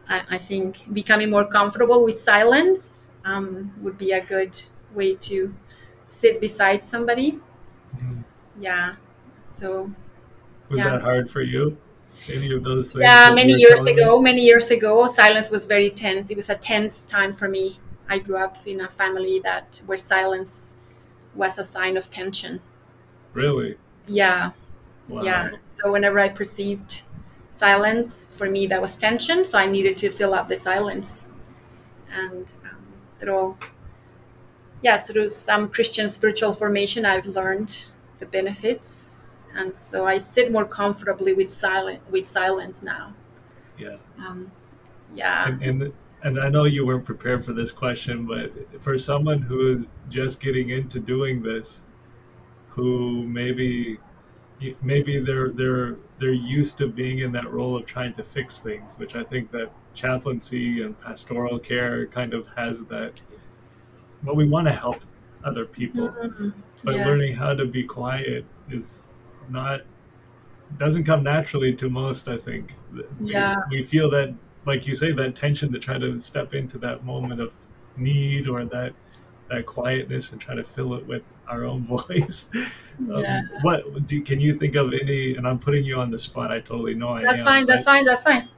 I, 0.08 0.22
I 0.32 0.38
think 0.38 0.94
becoming 0.94 1.30
more 1.30 1.46
comfortable 1.46 2.04
with 2.04 2.20
silence 2.20 3.10
um, 3.26 3.74
would 3.82 3.98
be 3.98 4.12
a 4.12 4.24
good 4.24 4.62
way 4.94 5.16
to 5.16 5.54
sit 6.08 6.40
beside 6.40 6.86
somebody. 6.86 7.40
Mm-hmm. 7.96 8.22
Yeah. 8.60 8.96
So. 9.50 9.92
Was 10.70 10.80
yeah. 10.80 10.90
that 10.90 11.02
hard 11.02 11.30
for 11.30 11.42
you? 11.42 11.78
Any 12.32 12.54
of 12.54 12.64
those 12.64 12.92
things? 12.92 13.04
Yeah, 13.04 13.34
many 13.34 13.54
years 13.54 13.86
ago. 13.86 14.18
Me? 14.18 14.32
Many 14.32 14.44
years 14.44 14.72
ago, 14.72 15.08
silence 15.08 15.50
was 15.50 15.66
very 15.66 15.90
tense. 15.90 16.30
It 16.30 16.38
was 16.38 16.50
a 16.50 16.56
tense 16.56 17.06
time 17.06 17.34
for 17.34 17.50
me. 17.50 17.80
I 18.10 18.20
grew 18.20 18.38
up 18.38 18.58
in 18.66 18.82
a 18.82 18.90
family 18.90 19.40
that 19.40 19.82
where 19.86 19.98
silence 19.98 20.78
was 21.36 21.58
a 21.58 21.64
sign 21.64 21.98
of 21.98 22.10
tension. 22.10 22.62
Really? 23.34 23.78
Yeah. 24.08 24.52
Wow. 25.10 25.24
Yeah. 25.24 25.52
So 25.64 25.92
whenever 25.92 26.20
I 26.20 26.30
perceived 26.30 27.04
silence 27.64 28.28
for 28.38 28.50
me 28.50 28.68
that 28.68 28.82
was 28.82 28.98
tension 28.98 29.46
so 29.46 29.58
i 29.58 29.66
needed 29.66 29.96
to 29.96 30.10
fill 30.10 30.34
up 30.34 30.48
the 30.48 30.56
silence 30.56 31.28
and 32.12 32.52
um, 32.66 32.84
through 33.20 33.58
yes 34.82 35.08
through 35.08 35.30
some 35.30 35.70
christian 35.70 36.10
spiritual 36.10 36.52
formation 36.52 37.06
i've 37.06 37.28
learned 37.28 37.88
the 38.20 38.26
benefits 38.26 39.28
and 39.56 39.78
so 39.78 40.06
i 40.06 40.18
sit 40.18 40.52
more 40.52 40.66
comfortably 40.66 41.34
with 41.34 41.50
silent 41.52 42.00
with 42.12 42.26
silence 42.26 42.82
now 42.82 43.14
yeah 43.78 43.98
um, 44.18 44.52
yeah 45.14 45.48
and, 45.48 45.62
and, 45.62 45.94
and 46.24 46.40
i 46.40 46.50
know 46.50 46.64
you 46.64 46.86
weren't 46.86 47.06
prepared 47.06 47.44
for 47.46 47.54
this 47.54 47.72
question 47.72 48.26
but 48.26 48.52
for 48.82 48.98
someone 48.98 49.44
who 49.44 49.72
is 49.72 49.92
just 50.10 50.40
getting 50.40 50.70
into 50.70 51.00
doing 51.00 51.44
this 51.44 51.82
who 52.70 53.24
maybe 53.28 54.00
maybe 54.82 55.20
they're 55.20 55.50
they're 55.50 55.98
they're 56.20 56.32
used 56.32 56.78
to 56.78 56.88
being 56.88 57.20
in 57.20 57.32
that 57.34 57.52
role 57.52 57.76
of 57.76 57.86
trying 57.86 58.14
to 58.14 58.24
fix 58.24 58.60
things, 58.60 58.90
which 58.98 59.16
I 59.16 59.24
think 59.24 59.52
that 59.52 59.72
chaplaincy 59.94 60.82
and 60.82 61.00
pastoral 61.00 61.60
care 61.60 62.06
kind 62.08 62.34
of 62.34 62.48
has 62.56 62.86
that. 62.86 63.14
Well, 64.24 64.36
we 64.36 64.48
want 64.48 64.68
to 64.68 64.74
help 64.74 65.02
other 65.44 65.66
people, 65.66 66.10
mm-hmm. 66.10 66.50
but 66.84 66.96
yeah. 66.96 67.06
learning 67.06 67.36
how 67.36 67.54
to 67.54 67.66
be 67.66 67.84
quiet 67.84 68.46
is 68.70 69.16
not 69.50 69.82
doesn't 70.78 71.04
come 71.04 71.24
naturally 71.24 71.76
to 71.76 71.90
most. 71.90 72.28
I 72.28 72.38
think. 72.38 72.76
Yeah. 73.20 73.62
We, 73.70 73.80
we 73.80 73.84
feel 73.84 74.10
that, 74.12 74.34
like 74.66 74.88
you 74.88 74.96
say, 74.96 75.12
that 75.12 75.36
tension 75.36 75.72
to 75.74 75.80
try 75.80 75.98
to 75.98 76.18
step 76.18 76.54
into 76.54 76.78
that 76.80 77.04
moment 77.04 77.42
of 77.42 77.54
need 77.98 78.48
or 78.48 78.66
that 78.66 78.94
that 79.50 79.66
quietness 79.66 80.32
and 80.32 80.40
try 80.40 80.56
to 80.56 80.64
fill 80.64 80.94
it 80.94 81.06
with 81.06 81.22
our 81.48 81.64
own 81.64 81.84
voice. 81.88 82.50
um, 83.00 83.18
yeah. 83.18 83.42
What 83.62 84.06
do 84.06 84.22
can 84.22 84.40
you 84.40 84.56
think 84.58 84.76
of 84.76 84.94
any? 84.94 85.36
And 85.36 85.48
I'm 85.48 85.60
putting 85.60 85.84
you 85.84 86.00
on 86.00 86.12
the 86.12 86.20
spot. 86.20 86.52
I 86.52 86.60
totally 86.60 86.96
know 86.96 87.10
I 87.10 87.22
that's 87.24 87.40
am, 87.40 87.46
fine. 87.46 87.66
That's 87.66 87.84
fine. 87.86 88.06
That's 88.06 88.24
fine. 88.24 88.50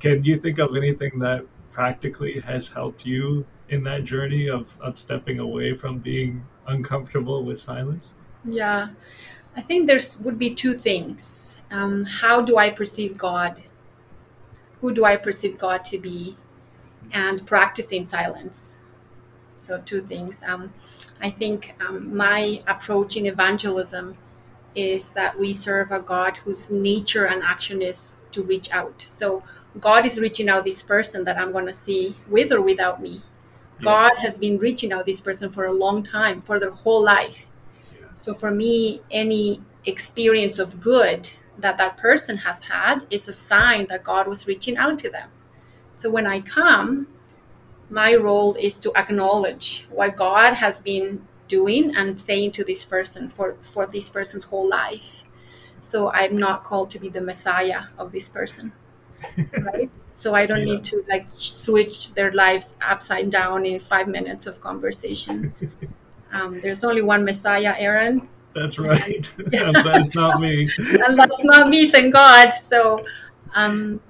Can 0.00 0.24
you 0.24 0.38
think 0.38 0.58
of 0.58 0.76
anything 0.76 1.18
that 1.20 1.46
practically 1.70 2.40
has 2.40 2.70
helped 2.70 3.06
you 3.06 3.46
in 3.68 3.82
that 3.84 4.04
journey 4.04 4.48
of 4.48 4.78
of 4.80 4.98
stepping 4.98 5.38
away 5.38 5.74
from 5.74 5.98
being 5.98 6.44
uncomfortable 6.66 7.44
with 7.44 7.58
silence? 7.58 8.12
Yeah, 8.44 8.88
I 9.56 9.60
think 9.60 9.86
there's 9.86 10.18
would 10.20 10.38
be 10.38 10.54
two 10.54 10.74
things. 10.74 11.56
Um, 11.70 12.04
how 12.04 12.42
do 12.42 12.58
I 12.58 12.70
perceive 12.70 13.16
God? 13.18 13.62
Who 14.84 14.92
do 14.92 15.06
I 15.06 15.16
perceive 15.16 15.58
God 15.58 15.82
to 15.86 15.98
be? 15.98 16.36
And 17.10 17.46
practicing 17.46 18.04
silence 18.04 18.76
so 19.64 19.78
two 19.78 20.02
things. 20.02 20.42
Um, 20.46 20.74
I 21.22 21.30
think 21.30 21.74
um, 21.80 22.14
my 22.14 22.62
approach 22.66 23.16
in 23.16 23.24
evangelism 23.24 24.18
is 24.74 25.10
that 25.12 25.38
we 25.38 25.54
serve 25.54 25.90
a 25.90 26.00
God 26.00 26.36
whose 26.36 26.70
nature 26.70 27.24
and 27.24 27.42
action 27.42 27.80
is 27.80 28.20
to 28.32 28.42
reach 28.42 28.70
out. 28.72 29.02
So 29.08 29.42
God 29.80 30.04
is 30.04 30.20
reaching 30.20 30.50
out 30.50 30.64
this 30.64 30.82
person 30.82 31.24
that 31.24 31.38
I'm 31.38 31.50
going 31.50 31.66
to 31.66 31.74
see 31.74 32.16
with 32.28 32.52
or 32.52 32.60
without 32.60 33.00
me. 33.00 33.22
Yeah. 33.78 33.84
God 33.84 34.12
has 34.18 34.38
been 34.38 34.58
reaching 34.58 34.92
out 34.92 35.06
this 35.06 35.22
person 35.22 35.48
for 35.48 35.64
a 35.64 35.72
long 35.72 36.02
time, 36.02 36.42
for 36.42 36.60
their 36.60 36.72
whole 36.72 37.02
life. 37.02 37.46
Yeah. 37.98 38.08
So 38.12 38.34
for 38.34 38.50
me, 38.50 39.00
any 39.10 39.62
experience 39.86 40.58
of 40.58 40.78
good 40.78 41.30
that 41.58 41.78
that 41.78 41.96
person 41.96 42.38
has 42.38 42.62
had 42.64 43.06
is 43.10 43.28
a 43.28 43.32
sign 43.32 43.86
that 43.88 44.04
God 44.04 44.26
was 44.26 44.46
reaching 44.46 44.76
out 44.76 44.98
to 45.00 45.10
them. 45.10 45.30
So 45.92 46.10
when 46.10 46.26
I 46.26 46.40
come, 46.40 47.08
my 47.88 48.14
role 48.14 48.54
is 48.54 48.76
to 48.76 48.92
acknowledge 48.96 49.86
what 49.90 50.16
God 50.16 50.54
has 50.54 50.80
been 50.80 51.26
doing 51.48 51.94
and 51.94 52.20
saying 52.20 52.52
to 52.52 52.64
this 52.64 52.84
person 52.84 53.28
for, 53.28 53.56
for 53.60 53.86
this 53.86 54.10
person's 54.10 54.44
whole 54.44 54.68
life. 54.68 55.22
So 55.80 56.10
I'm 56.10 56.36
not 56.36 56.64
called 56.64 56.90
to 56.90 56.98
be 56.98 57.08
the 57.08 57.20
Messiah 57.20 57.82
of 57.98 58.12
this 58.12 58.28
person. 58.28 58.72
Right? 59.72 59.90
so 60.14 60.34
I 60.34 60.46
don't 60.46 60.60
yeah. 60.60 60.74
need 60.76 60.84
to 60.84 61.04
like 61.08 61.26
switch 61.36 62.14
their 62.14 62.32
lives 62.32 62.76
upside 62.80 63.30
down 63.30 63.66
in 63.66 63.80
five 63.80 64.08
minutes 64.08 64.46
of 64.46 64.60
conversation. 64.60 65.54
Um, 66.34 66.60
there's 66.60 66.82
only 66.82 67.00
one 67.00 67.24
Messiah, 67.24 67.74
Aaron. 67.78 68.28
That's 68.54 68.78
right. 68.78 69.36
And, 69.52 69.76
that's 69.76 70.14
not 70.14 70.40
me. 70.40 70.68
and 70.78 71.18
that's 71.18 71.44
not 71.44 71.68
me, 71.68 71.90
thank 71.90 72.14
God. 72.14 72.50
So 72.50 73.04
um, 73.54 74.00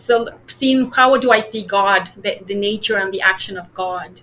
so 0.00 0.28
seeing 0.46 0.90
how 0.90 1.16
do 1.16 1.30
I 1.30 1.40
see 1.40 1.62
God, 1.62 2.10
the, 2.16 2.38
the 2.46 2.54
nature 2.54 2.96
and 2.96 3.12
the 3.12 3.22
action 3.22 3.56
of 3.56 3.72
God. 3.74 4.20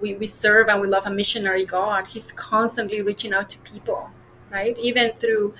We, 0.00 0.14
we 0.14 0.26
serve 0.26 0.68
and 0.68 0.80
we 0.80 0.88
love 0.88 1.06
a 1.06 1.10
missionary 1.10 1.64
God. 1.64 2.06
He's 2.06 2.32
constantly 2.32 3.00
reaching 3.00 3.32
out 3.32 3.48
to 3.50 3.58
people, 3.60 4.10
right? 4.50 4.76
Even 4.78 5.12
through 5.12 5.54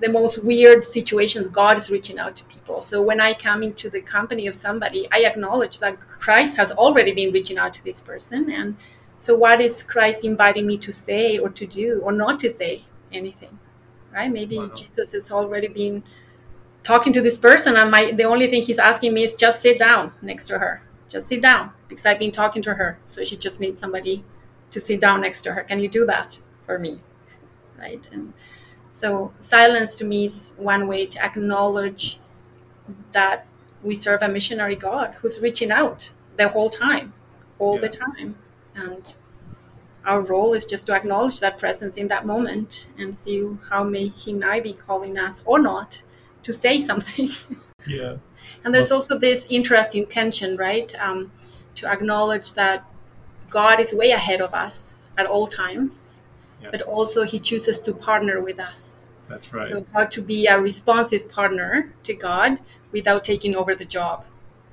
the 0.00 0.08
most 0.08 0.42
weird 0.42 0.84
situations, 0.84 1.48
God 1.48 1.76
is 1.76 1.90
reaching 1.90 2.18
out 2.18 2.36
to 2.36 2.44
people. 2.44 2.80
So 2.80 3.02
when 3.02 3.20
I 3.20 3.34
come 3.34 3.62
into 3.62 3.90
the 3.90 4.00
company 4.00 4.46
of 4.46 4.54
somebody, 4.54 5.06
I 5.12 5.24
acknowledge 5.24 5.78
that 5.80 6.00
Christ 6.00 6.56
has 6.56 6.72
already 6.72 7.12
been 7.12 7.32
reaching 7.32 7.58
out 7.58 7.74
to 7.74 7.84
this 7.84 8.00
person. 8.00 8.50
And 8.50 8.76
so, 9.20 9.34
what 9.36 9.60
is 9.60 9.82
Christ 9.82 10.24
inviting 10.24 10.66
me 10.66 10.78
to 10.78 10.92
say 10.92 11.38
or 11.38 11.50
to 11.50 11.66
do 11.66 12.00
or 12.02 12.10
not 12.10 12.38
to 12.40 12.48
say 12.48 12.84
anything, 13.12 13.58
right? 14.10 14.32
Maybe 14.32 14.56
wow. 14.58 14.70
Jesus 14.74 15.12
has 15.12 15.30
already 15.30 15.68
been 15.68 16.02
talking 16.82 17.12
to 17.12 17.20
this 17.20 17.38
person 17.38 17.76
and 17.76 17.90
my 17.90 18.12
the 18.12 18.24
only 18.24 18.46
thing 18.48 18.62
he's 18.62 18.78
asking 18.78 19.12
me 19.14 19.22
is 19.22 19.34
just 19.34 19.60
sit 19.60 19.78
down 19.78 20.12
next 20.22 20.46
to 20.48 20.58
her 20.58 20.82
just 21.10 21.28
sit 21.28 21.42
down 21.42 21.70
because 21.88 22.06
i've 22.06 22.18
been 22.18 22.30
talking 22.30 22.62
to 22.62 22.74
her 22.74 22.98
so 23.06 23.22
she 23.24 23.36
just 23.36 23.60
needs 23.60 23.78
somebody 23.78 24.24
to 24.70 24.80
sit 24.80 25.00
down 25.00 25.20
next 25.20 25.42
to 25.42 25.52
her 25.52 25.62
can 25.62 25.78
you 25.80 25.88
do 25.88 26.06
that 26.06 26.40
for 26.64 26.78
me 26.78 27.02
right 27.78 28.08
and 28.12 28.32
So 28.90 29.32
silence 29.40 29.96
to 29.98 30.04
me 30.04 30.26
is 30.26 30.54
one 30.58 30.88
way 30.88 31.06
to 31.06 31.24
acknowledge 31.24 32.20
that 33.12 33.46
we 33.82 33.94
serve 33.94 34.22
a 34.22 34.28
missionary 34.28 34.76
God 34.76 35.16
who's 35.20 35.40
reaching 35.40 35.72
out 35.72 36.12
the 36.36 36.48
whole 36.48 36.70
time, 36.70 37.14
all 37.58 37.76
yeah. 37.76 37.82
the 37.82 37.90
time. 37.90 38.36
And 38.80 39.14
our 40.04 40.20
role 40.20 40.54
is 40.54 40.64
just 40.64 40.86
to 40.86 40.94
acknowledge 40.94 41.40
that 41.40 41.58
presence 41.58 41.96
in 41.96 42.08
that 42.08 42.26
moment 42.26 42.88
and 42.98 43.14
see 43.14 43.46
how 43.68 43.84
may 43.84 44.08
he 44.08 44.32
might 44.32 44.64
be 44.64 44.72
calling 44.72 45.18
us 45.18 45.42
or 45.46 45.58
not 45.58 46.02
to 46.42 46.52
say 46.52 46.80
something. 46.80 47.30
Yeah. 47.86 48.16
and 48.62 48.74
there's 48.74 48.92
also 48.92 49.18
this 49.18 49.46
interesting 49.48 50.04
tension, 50.04 50.54
right? 50.58 50.94
Um, 51.00 51.32
to 51.76 51.86
acknowledge 51.90 52.52
that 52.52 52.84
God 53.48 53.80
is 53.80 53.94
way 53.94 54.10
ahead 54.10 54.42
of 54.42 54.52
us 54.52 55.08
at 55.16 55.24
all 55.24 55.46
times, 55.46 56.20
yeah. 56.62 56.68
but 56.70 56.82
also 56.82 57.24
he 57.24 57.40
chooses 57.40 57.80
to 57.80 57.94
partner 57.94 58.42
with 58.42 58.60
us. 58.60 59.08
That's 59.30 59.52
right. 59.54 59.66
So 59.66 59.86
how 59.94 60.04
to 60.04 60.20
be 60.20 60.46
a 60.46 60.60
responsive 60.60 61.30
partner 61.30 61.94
to 62.02 62.12
God 62.12 62.58
without 62.92 63.24
taking 63.24 63.56
over 63.56 63.74
the 63.74 63.86
job. 63.86 64.26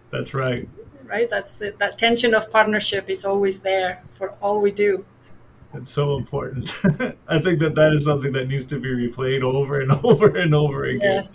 That's 0.10 0.34
right. 0.34 0.68
Right? 1.08 1.30
That's 1.30 1.54
the, 1.54 1.74
that 1.80 1.98
tension 1.98 2.34
of 2.34 2.52
partnership 2.52 3.10
is 3.10 3.26
always 3.26 3.60
there 3.62 4.04
for 4.12 4.32
all 4.42 4.62
we 4.62 4.72
do. 4.72 5.06
It's 5.74 5.90
so 5.90 6.18
important. 6.18 6.70
I 7.28 7.40
think 7.40 7.60
that 7.60 7.74
that 7.76 7.94
is 7.94 8.06
something 8.06 8.32
that 8.34 8.48
needs 8.48 8.66
to 8.68 8.80
be 8.80 8.90
replayed 8.90 9.44
over 9.44 9.80
and 9.82 9.92
over 10.04 10.28
and 10.36 10.54
over 10.54 10.86
again. 10.86 11.24
Yes. 11.24 11.34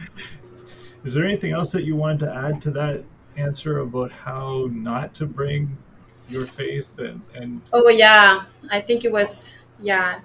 Is 1.05 1.15
there 1.15 1.25
anything 1.25 1.53
else 1.53 1.73
that 1.73 1.85
you 1.85 1.97
wanted 1.97 2.21
to 2.21 2.35
add 2.35 2.61
to 2.63 2.71
that 2.73 3.05
answer 3.37 3.79
about 3.79 4.13
how 4.13 4.69
not 4.71 5.15
to 5.15 5.27
bring 5.27 5.79
your 6.29 6.47
faith 6.47 6.99
and, 6.99 7.23
and 7.35 7.63
Oh 7.73 7.89
yeah, 7.89 8.43
I 8.71 8.81
think 8.81 9.05
it 9.05 9.13
was 9.13 9.65
yeah, 9.83 10.21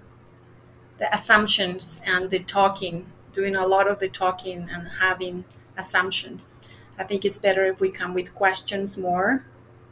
the 0.97 1.13
assumptions 1.13 2.01
and 2.05 2.29
the 2.29 2.39
talking, 2.39 3.05
doing 3.33 3.55
a 3.55 3.65
lot 3.65 3.87
of 3.89 3.99
the 3.99 4.07
talking 4.07 4.69
and 4.71 4.87
having 4.99 5.45
assumptions. 5.77 6.59
I 6.97 7.03
think 7.03 7.25
it's 7.25 7.37
better 7.37 7.65
if 7.65 7.79
we 7.79 7.89
come 7.89 8.13
with 8.13 8.33
questions 8.33 8.97
more 8.97 9.45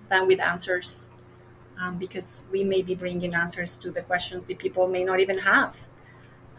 than 0.10 0.28
with 0.28 0.40
answers 0.40 1.08
um, 1.80 1.98
because 1.98 2.44
we 2.52 2.64
may 2.64 2.82
be 2.82 2.96
bringing 2.96 3.36
answers 3.36 3.78
to 3.78 3.92
the 3.92 4.02
questions 4.02 4.46
that 4.46 4.58
people 4.58 4.88
may 4.88 5.04
not 5.04 5.20
even 5.20 5.40
have. 5.40 5.86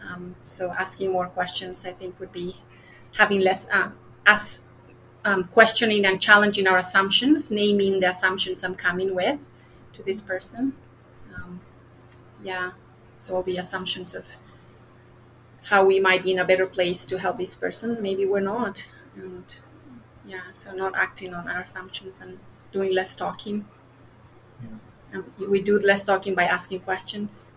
Um, 0.07 0.35
so 0.45 0.71
asking 0.71 1.11
more 1.11 1.27
questions, 1.27 1.85
I 1.85 1.91
think, 1.91 2.19
would 2.19 2.31
be 2.31 2.57
having 3.17 3.41
less 3.41 3.67
uh, 3.71 3.89
um, 5.25 5.45
questioning 5.45 6.05
and 6.05 6.21
challenging 6.21 6.67
our 6.67 6.77
assumptions, 6.77 7.51
naming 7.51 7.99
the 7.99 8.09
assumptions 8.09 8.63
I'm 8.63 8.75
coming 8.75 9.15
with 9.15 9.39
to 9.93 10.03
this 10.03 10.21
person. 10.21 10.73
Um, 11.35 11.59
yeah, 12.43 12.71
so 13.17 13.35
all 13.35 13.43
the 13.43 13.57
assumptions 13.57 14.13
of 14.13 14.37
how 15.65 15.83
we 15.83 15.99
might 15.99 16.23
be 16.23 16.31
in 16.31 16.39
a 16.39 16.45
better 16.45 16.65
place 16.65 17.05
to 17.07 17.19
help 17.19 17.37
this 17.37 17.55
person, 17.55 17.97
maybe 18.01 18.25
we're 18.25 18.39
not, 18.39 18.87
and 19.15 19.59
yeah, 20.27 20.51
so 20.51 20.73
not 20.73 20.95
acting 20.95 21.33
on 21.33 21.47
our 21.47 21.61
assumptions 21.61 22.21
and 22.21 22.37
doing 22.71 22.93
less 22.93 23.15
talking. 23.15 23.65
Yeah 24.61 24.69
we 25.49 25.61
do 25.61 25.79
less 25.79 26.03
talking 26.03 26.35
by 26.35 26.43
asking 26.43 26.81
questions. 26.81 27.51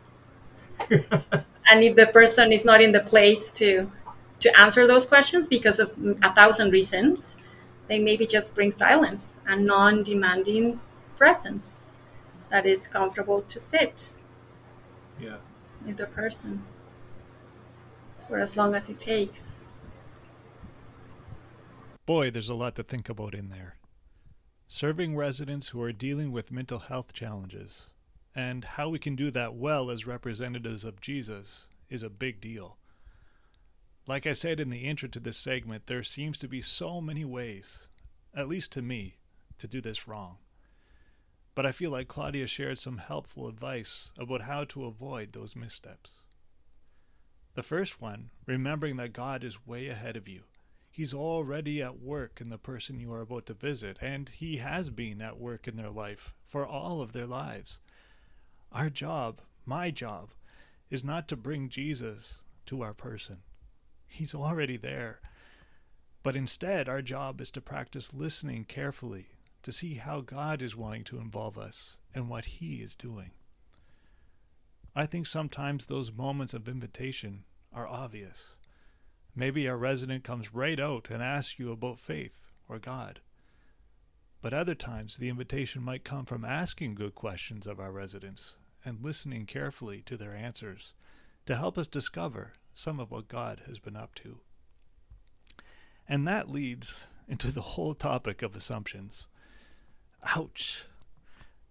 and 0.90 1.84
if 1.84 1.96
the 1.96 2.06
person 2.12 2.52
is 2.52 2.64
not 2.64 2.80
in 2.80 2.92
the 2.92 3.00
place 3.00 3.50
to 3.52 3.90
to 4.40 4.58
answer 4.58 4.86
those 4.86 5.04
questions 5.04 5.46
because 5.46 5.78
of 5.78 5.94
mm, 5.96 6.18
a 6.24 6.32
thousand 6.34 6.70
reasons, 6.70 7.36
they 7.88 7.98
maybe 7.98 8.26
just 8.26 8.54
bring 8.54 8.70
silence 8.70 9.38
and 9.46 9.66
non-demanding 9.66 10.80
presence 11.18 11.90
that 12.48 12.64
is 12.64 12.88
comfortable 12.88 13.42
to 13.42 13.58
sit 13.58 14.14
yeah. 15.20 15.36
with 15.84 15.98
the 15.98 16.06
person 16.06 16.64
for 18.26 18.38
as 18.38 18.56
long 18.56 18.74
as 18.74 18.88
it 18.88 18.98
takes. 18.98 19.59
Boy, 22.10 22.28
there's 22.28 22.48
a 22.48 22.54
lot 22.54 22.74
to 22.74 22.82
think 22.82 23.08
about 23.08 23.36
in 23.36 23.50
there 23.50 23.76
serving 24.66 25.14
residents 25.14 25.68
who 25.68 25.80
are 25.80 25.92
dealing 25.92 26.32
with 26.32 26.50
mental 26.50 26.80
health 26.80 27.12
challenges, 27.12 27.90
and 28.34 28.64
how 28.64 28.88
we 28.88 28.98
can 28.98 29.14
do 29.14 29.30
that 29.30 29.54
well 29.54 29.92
as 29.92 30.08
representatives 30.08 30.84
of 30.84 31.00
Jesus 31.00 31.68
is 31.88 32.02
a 32.02 32.10
big 32.10 32.40
deal. 32.40 32.78
Like 34.08 34.26
I 34.26 34.32
said 34.32 34.58
in 34.58 34.70
the 34.70 34.88
intro 34.88 35.08
to 35.10 35.20
this 35.20 35.36
segment, 35.36 35.86
there 35.86 36.02
seems 36.02 36.36
to 36.38 36.48
be 36.48 36.60
so 36.60 37.00
many 37.00 37.24
ways, 37.24 37.86
at 38.34 38.48
least 38.48 38.72
to 38.72 38.82
me, 38.82 39.18
to 39.58 39.68
do 39.68 39.80
this 39.80 40.08
wrong. 40.08 40.38
But 41.54 41.64
I 41.64 41.70
feel 41.70 41.92
like 41.92 42.08
Claudia 42.08 42.48
shared 42.48 42.80
some 42.80 42.98
helpful 42.98 43.46
advice 43.46 44.10
about 44.18 44.42
how 44.42 44.64
to 44.64 44.84
avoid 44.84 45.32
those 45.32 45.54
missteps. 45.54 46.22
The 47.54 47.62
first 47.62 48.00
one, 48.00 48.30
remembering 48.46 48.96
that 48.96 49.12
God 49.12 49.44
is 49.44 49.64
way 49.64 49.86
ahead 49.86 50.16
of 50.16 50.26
you. 50.26 50.42
He's 51.00 51.14
already 51.14 51.80
at 51.80 52.02
work 52.02 52.42
in 52.42 52.50
the 52.50 52.58
person 52.58 53.00
you 53.00 53.10
are 53.14 53.22
about 53.22 53.46
to 53.46 53.54
visit, 53.54 53.96
and 54.02 54.28
He 54.28 54.58
has 54.58 54.90
been 54.90 55.22
at 55.22 55.40
work 55.40 55.66
in 55.66 55.78
their 55.78 55.88
life 55.88 56.34
for 56.44 56.66
all 56.66 57.00
of 57.00 57.12
their 57.12 57.24
lives. 57.24 57.80
Our 58.70 58.90
job, 58.90 59.40
my 59.64 59.90
job, 59.90 60.28
is 60.90 61.02
not 61.02 61.26
to 61.28 61.36
bring 61.36 61.70
Jesus 61.70 62.42
to 62.66 62.82
our 62.82 62.92
person. 62.92 63.38
He's 64.08 64.34
already 64.34 64.76
there. 64.76 65.20
But 66.22 66.36
instead, 66.36 66.86
our 66.86 67.00
job 67.00 67.40
is 67.40 67.50
to 67.52 67.62
practice 67.62 68.12
listening 68.12 68.64
carefully 68.64 69.28
to 69.62 69.72
see 69.72 69.94
how 69.94 70.20
God 70.20 70.60
is 70.60 70.76
wanting 70.76 71.04
to 71.04 71.18
involve 71.18 71.56
us 71.56 71.96
and 72.14 72.28
what 72.28 72.44
He 72.44 72.82
is 72.82 72.94
doing. 72.94 73.30
I 74.94 75.06
think 75.06 75.26
sometimes 75.26 75.86
those 75.86 76.12
moments 76.12 76.52
of 76.52 76.68
invitation 76.68 77.44
are 77.72 77.88
obvious. 77.88 78.56
Maybe 79.34 79.66
a 79.66 79.76
resident 79.76 80.24
comes 80.24 80.54
right 80.54 80.78
out 80.78 81.08
and 81.10 81.22
asks 81.22 81.58
you 81.58 81.72
about 81.72 81.98
faith 81.98 82.50
or 82.68 82.78
God. 82.78 83.20
But 84.42 84.54
other 84.54 84.74
times, 84.74 85.16
the 85.16 85.28
invitation 85.28 85.82
might 85.82 86.04
come 86.04 86.24
from 86.24 86.44
asking 86.44 86.94
good 86.94 87.14
questions 87.14 87.66
of 87.66 87.78
our 87.78 87.92
residents 87.92 88.54
and 88.84 89.02
listening 89.02 89.46
carefully 89.46 90.02
to 90.06 90.16
their 90.16 90.34
answers 90.34 90.94
to 91.46 91.56
help 91.56 91.76
us 91.76 91.88
discover 91.88 92.52
some 92.72 92.98
of 92.98 93.10
what 93.10 93.28
God 93.28 93.62
has 93.66 93.78
been 93.78 93.96
up 93.96 94.14
to. 94.16 94.38
And 96.08 96.26
that 96.26 96.50
leads 96.50 97.06
into 97.28 97.52
the 97.52 97.60
whole 97.60 97.94
topic 97.94 98.42
of 98.42 98.56
assumptions. 98.56 99.26
Ouch! 100.34 100.84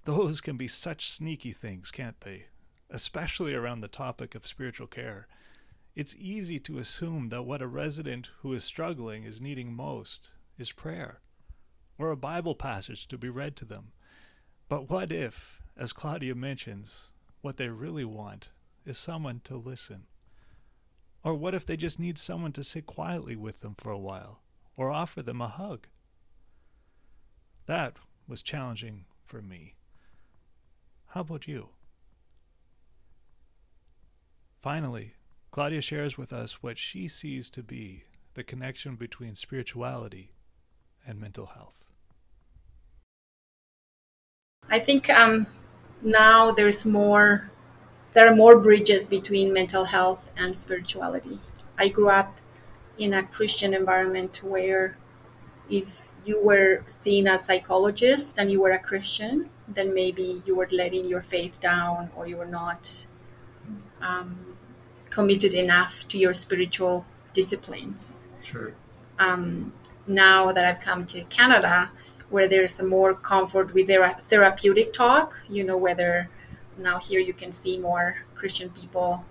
Those 0.06 0.42
can 0.42 0.56
be 0.56 0.68
such 0.68 1.10
sneaky 1.10 1.52
things, 1.52 1.92
can't 1.92 2.20
they? 2.22 2.46
Especially 2.90 3.54
around 3.54 3.82
the 3.82 3.88
topic 3.88 4.36
of 4.36 4.48
spiritual 4.48 4.88
care 4.88 5.28
it's 6.00 6.16
easy 6.18 6.58
to 6.60 6.78
assume 6.78 7.28
that 7.28 7.44
what 7.44 7.62
a 7.62 7.68
resident 7.68 8.30
who 8.40 8.54
is 8.54 8.64
struggling 8.64 9.26
is 9.26 9.42
needing 9.42 9.74
most 9.74 10.32
is 10.58 10.72
prayer 10.72 11.20
or 11.98 12.10
a 12.10 12.16
Bible 12.16 12.56
passage 12.56 13.06
to 13.06 13.18
be 13.18 13.28
read 13.28 13.54
to 13.58 13.66
them. 13.66 13.92
But 14.70 14.90
what 14.90 15.12
if, 15.12 15.62
as 15.76 15.92
Claudia 15.92 16.36
mentions, 16.36 17.10
what 17.42 17.58
they 17.58 17.68
really 17.68 18.06
want 18.06 18.52
is 18.86 18.98
someone 18.98 19.42
to 19.44 19.58
listen? 19.58 20.04
Or 21.22 21.34
what 21.34 21.54
if 21.54 21.66
they 21.66 21.76
just 21.76 22.00
need 22.00 22.18
someone 22.18 22.54
to 22.54 22.64
sit 22.64 22.86
quietly 22.86 23.36
with 23.36 23.60
them 23.60 23.76
for 23.78 23.92
a 23.92 24.00
while 24.00 24.40
or 24.78 24.92
offer 24.92 25.22
them 25.22 25.42
a 25.42 25.50
hug? 25.50 25.88
That 27.66 27.98
was 28.26 28.42
challenging 28.42 29.04
for 29.26 29.42
me. 29.42 29.76
How 31.08 31.20
about 31.20 31.46
you? 31.46 31.72
Finally, 34.62 35.16
Claudia 35.52 35.82
shares 35.82 36.18
with 36.18 36.32
us 36.32 36.62
what 36.62 36.78
she 36.78 37.08
sees 37.08 37.50
to 37.50 37.64
be 37.64 38.04
the 38.36 38.44
connection 38.44 38.96
between 38.96 39.36
spirituality 39.36 40.32
and 41.06 41.20
mental 41.20 41.48
health. 41.48 41.84
I 44.70 44.80
think 44.80 45.10
um, 45.10 45.48
now 46.04 46.52
there's 46.52 46.86
more, 46.86 47.50
there 48.14 48.32
are 48.32 48.36
more 48.36 48.60
bridges 48.60 49.08
between 49.08 49.52
mental 49.52 49.86
health 49.86 50.30
and 50.38 50.56
spirituality. 50.56 51.40
I 51.78 51.90
grew 51.90 52.10
up 52.10 52.38
in 53.00 53.14
a 53.14 53.24
Christian 53.24 53.74
environment 53.74 54.42
where 54.44 54.98
if 55.70 56.12
you 56.26 56.44
were 56.44 56.84
seen 56.88 57.28
as 57.28 57.42
a 57.42 57.46
psychologist 57.46 58.38
and 58.38 58.52
you 58.52 58.62
were 58.62 58.72
a 58.72 58.80
Christian, 58.80 59.50
then 59.68 59.94
maybe 59.94 60.44
you 60.46 60.56
were 60.56 60.68
letting 60.72 61.06
your 61.06 61.22
faith 61.22 61.60
down 61.60 62.12
or 62.16 62.28
you 62.28 62.38
were 62.38 62.46
not 62.46 63.06
um, 64.02 64.58
committed 65.10 65.54
enough 65.54 66.08
to 66.08 66.18
your 66.18 66.34
spiritual 66.34 67.06
disciplines. 67.34 68.22
Sure. 68.44 68.74
Um, 69.18 69.74
now 70.08 70.52
that 70.52 70.66
I've 70.66 70.80
come 70.80 71.06
to 71.08 71.24
Canada, 71.26 71.90
where 72.30 72.48
there's 72.48 72.80
a 72.80 72.84
more 72.84 73.14
comfort 73.14 73.74
with 73.74 73.88
their 73.88 74.08
therapeutic 74.10 74.94
talk, 74.94 75.36
you 75.50 75.64
know, 75.64 75.78
whether 75.78 76.30
now 76.78 77.00
here 77.00 77.20
you 77.20 77.34
can 77.34 77.52
see 77.52 77.78
more 77.78 78.18
Christian 78.36 78.70
people 78.70 79.26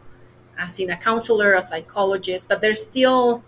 as 0.58 0.78
in 0.80 0.90
a 0.90 0.96
counselor, 0.96 1.54
a 1.54 1.62
psychologist, 1.62 2.48
but 2.48 2.60
there's 2.60 2.84
still 2.84 3.44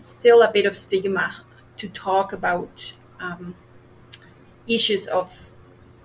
still 0.00 0.42
a 0.42 0.50
bit 0.50 0.64
of 0.64 0.74
stigma 0.74 1.44
to 1.76 1.88
talk 1.90 2.32
about 2.32 2.92
um, 3.20 3.54
issues 4.66 5.06
of 5.08 5.52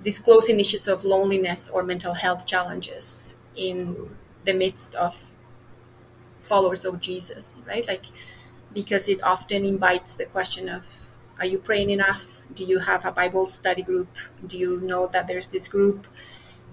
disclosing 0.04 0.60
issues 0.60 0.88
of 0.88 1.06
loneliness 1.06 1.70
or 1.70 1.82
mental 1.82 2.13
health 2.13 2.46
challenges 2.46 3.38
in 3.56 3.96
the 4.44 4.54
midst 4.54 4.96
of 4.96 5.34
followers 6.45 6.86
of 6.86 6.99
Jesus, 6.99 7.53
right? 7.67 7.88
Like, 7.88 8.05
because 8.73 9.10
it 9.10 9.23
often 9.23 9.65
invites 9.65 10.13
the 10.15 10.25
question 10.25 10.69
of, 10.69 11.10
are 11.39 11.45
you 11.45 11.58
praying 11.58 11.89
enough? 11.89 12.41
Do 12.53 12.63
you 12.63 12.79
have 12.79 13.05
a 13.05 13.12
Bible 13.12 13.45
study 13.45 13.81
group? 13.81 14.17
Do 14.47 14.58
you 14.58 14.79
know 14.81 15.08
that 15.08 15.27
there's 15.27 15.49
this 15.49 15.67
group? 15.67 16.08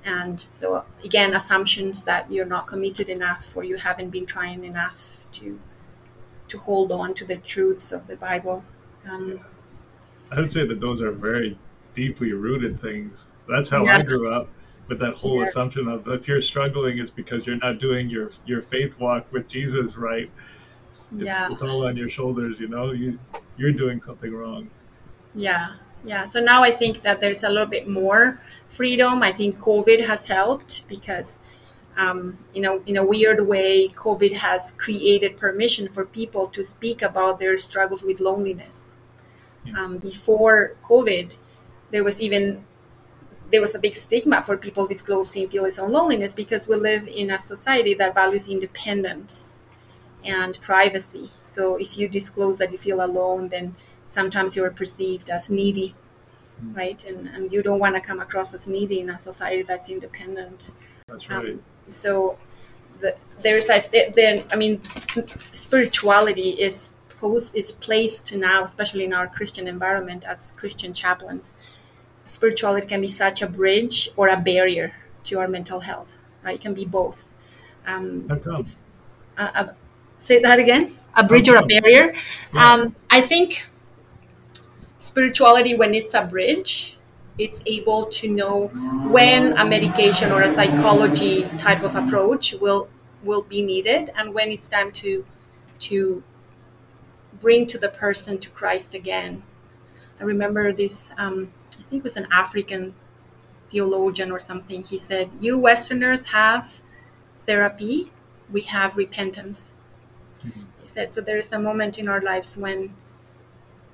And 0.05 0.41
so, 0.41 0.85
again, 1.05 1.35
assumptions 1.35 2.05
that 2.05 2.31
you're 2.31 2.47
not 2.47 2.67
committed 2.67 3.09
enough 3.09 3.57
or 3.57 3.65
you 3.65 3.77
haven't 3.77 4.11
been 4.11 4.27
trying 4.27 4.65
enough 4.65 5.27
to 5.33 5.59
to 6.49 6.59
hold 6.59 6.93
on 6.93 7.15
to 7.15 7.25
the 7.25 7.37
truths 7.37 7.93
of 7.93 8.07
the 8.07 8.17
Bible. 8.17 8.63
Um, 9.09 9.41
I 10.31 10.41
would 10.41 10.53
say 10.53 10.67
that 10.67 10.81
those 10.81 11.01
are 11.01 11.11
very 11.11 11.57
deeply 11.95 12.33
rooted 12.33 12.79
things. 12.79 13.27
That's 13.49 13.71
how 13.71 13.85
yeah. 13.85 13.99
I 13.99 14.03
grew 14.03 14.31
up 14.31 14.49
with 14.93 15.01
that 15.01 15.15
whole 15.15 15.39
yes. 15.39 15.49
assumption 15.49 15.89
of 15.89 16.07
if 16.07 16.29
you're 16.29 16.43
struggling, 16.43 16.99
it's 16.99 17.11
because 17.11 17.47
you're 17.47 17.57
not 17.57 17.79
doing 17.79 18.11
your 18.11 18.31
your 18.45 18.61
faith 18.61 19.01
walk 19.01 19.25
with 19.33 19.49
Jesus 19.49 19.97
right. 19.97 20.31
It's, 21.15 21.25
yeah. 21.25 21.51
it's 21.51 21.63
all 21.63 21.87
on 21.87 21.97
your 21.97 22.11
shoulders, 22.11 22.61
you 22.61 22.69
know. 22.69 22.93
You 22.93 23.19
you're 23.57 23.73
doing 23.73 24.03
something 24.03 24.33
wrong. 24.35 24.69
Yeah, 25.33 25.77
yeah. 26.05 26.25
So 26.25 26.41
now 26.41 26.63
I 26.63 26.73
think 26.73 27.01
that 27.07 27.23
there's 27.23 27.43
a 27.43 27.49
little 27.49 27.73
bit 27.79 27.89
more 27.89 28.39
freedom. 28.69 29.23
I 29.23 29.33
think 29.33 29.59
COVID 29.59 30.07
has 30.07 30.27
helped 30.27 30.87
because, 30.89 31.41
um, 31.97 32.37
you 32.53 32.61
know, 32.61 32.83
in 32.85 32.99
a 32.99 33.05
weird 33.15 33.41
way, 33.47 33.89
COVID 33.89 34.35
has 34.37 34.73
created 34.73 35.39
permission 35.39 35.89
for 35.89 36.05
people 36.05 36.49
to 36.49 36.63
speak 36.63 37.01
about 37.01 37.39
their 37.39 37.57
struggles 37.57 38.03
with 38.05 38.21
loneliness. 38.21 38.95
Yeah. 39.65 39.81
Um, 39.81 39.97
before 39.97 40.77
COVID, 40.85 41.33
there 41.93 42.05
was 42.05 42.21
even 42.21 42.67
there 43.53 43.61
was 43.61 43.75
a 43.75 43.79
big 43.79 43.95
stigma 43.95 44.43
for 44.43 44.57
people 44.57 44.87
disclosing 44.87 45.47
feelings 45.47 45.79
of 45.79 45.91
loneliness 45.91 46.33
because 46.33 46.67
we 46.67 46.75
live 46.75 47.07
in 47.07 47.31
a 47.31 47.39
society 47.39 47.93
that 47.95 48.15
values 48.15 48.49
independence 48.49 49.63
and 50.25 50.59
privacy. 50.63 51.31
So 51.43 51.77
if 51.77 51.99
you 51.99 52.09
disclose 52.09 52.57
that 52.59 52.73
you 52.73 52.79
feel 52.79 53.05
alone, 53.05 53.49
then 53.49 53.77
sometimes 54.07 54.57
you're 54.57 54.71
perceived 54.71 55.29
as 55.29 55.51
needy, 55.51 55.95
mm. 56.65 56.75
right? 56.75 57.05
And, 57.05 57.29
and 57.29 57.53
you 57.53 57.63
don't 57.63 57.79
want 57.79 57.95
to 57.95 58.01
come 58.01 58.21
across 58.21 58.55
as 58.55 58.67
needy 58.67 59.01
in 59.01 59.11
a 59.11 59.19
society 59.19 59.63
that's 59.63 59.91
independent. 59.91 60.71
That's 61.07 61.29
right. 61.29 61.51
Um, 61.51 61.63
so 61.89 62.39
the, 63.01 63.15
there's 63.43 63.69
a 63.69 63.83
then 64.15 64.45
I 64.51 64.57
mean 64.57 64.81
spirituality 65.37 66.51
is 66.51 66.95
posed 67.21 67.55
is 67.55 67.73
placed 67.73 68.35
now, 68.35 68.63
especially 68.63 69.05
in 69.05 69.13
our 69.13 69.27
Christian 69.27 69.69
environment 69.69 70.25
as 70.25 70.53
Christian 70.57 70.95
chaplains 70.95 71.53
spirituality 72.25 72.87
can 72.87 73.01
be 73.01 73.09
such 73.09 73.43
a 73.43 73.47
bridge 73.47 74.11
or 74.17 74.29
a 74.29 74.37
barrier 74.37 74.95
to 75.25 75.39
our 75.39 75.49
mental 75.49 75.81
health, 75.81 76.17
right? 76.43 76.55
It 76.57 76.61
can 76.61 76.75
be 76.75 76.85
both. 76.85 77.29
Um, 77.87 78.29
uh, 78.31 78.63
uh, 79.37 79.73
say 80.19 80.41
that 80.41 80.59
again. 80.59 80.97
A 81.15 81.25
bridge 81.25 81.49
or 81.49 81.57
a 81.57 81.67
barrier. 81.67 82.15
Yeah. 82.55 82.73
Um, 82.73 82.97
I 83.11 83.21
think 83.21 83.67
spirituality, 84.99 85.75
when 85.75 85.95
it's 85.95 86.15
a 86.15 86.25
bridge, 86.25 86.97
it's 87.39 87.61
able 87.67 88.05
to 88.07 88.29
know 88.29 88.67
when 89.09 89.57
a 89.57 89.65
medication 89.65 90.31
or 90.31 90.43
a 90.43 90.49
psychology 90.49 91.43
type 91.59 91.83
of 91.83 91.97
approach 91.97 92.55
will 92.55 92.89
will 93.23 93.43
be 93.43 93.63
needed, 93.63 94.11
and 94.17 94.35
when 94.35 94.51
it's 94.51 94.69
time 94.69 94.91
to 94.93 95.25
to 95.81 96.23
bring 97.41 97.67
to 97.67 97.79
the 97.79 97.89
person 97.89 98.39
to 98.39 98.51
Christ 98.51 98.95
again. 98.95 99.43
I 100.21 100.25
remember 100.25 100.73
this. 100.73 101.13
Um, 101.19 101.53
think 101.93 102.01
it 102.01 102.05
was 102.05 102.17
an 102.17 102.29
African 102.33 102.95
theologian 103.71 104.33
or 104.33 104.41
something. 104.41 104.83
He 104.83 104.97
said, 104.97 105.31
"You 105.39 105.59
Westerners 105.59 106.23
have 106.39 106.81
therapy, 107.47 108.11
we 108.51 108.63
have 108.63 108.97
repentance." 108.97 109.73
Mm-hmm. 110.41 110.63
He 110.81 110.87
said, 110.87 111.11
"So 111.11 111.21
there 111.21 111.37
is 111.37 111.53
a 111.53 111.59
moment 111.59 111.99
in 111.99 112.09
our 112.09 112.21
lives 112.21 112.57
when 112.57 112.95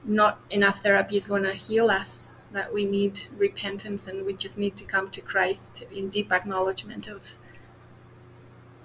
not 0.05 0.39
enough 0.49 0.81
therapy 0.83 1.17
is 1.17 1.27
going 1.27 1.43
to 1.43 1.55
heal 1.55 1.91
us. 1.91 2.33
That 2.53 2.73
we 2.73 2.85
need 2.87 3.15
repentance, 3.37 4.07
and 4.09 4.25
we 4.25 4.33
just 4.33 4.57
need 4.59 4.75
to 4.77 4.85
come 4.85 5.11
to 5.11 5.21
Christ 5.21 5.85
in 5.91 6.09
deep 6.09 6.31
acknowledgement 6.33 7.09
of." 7.09 7.23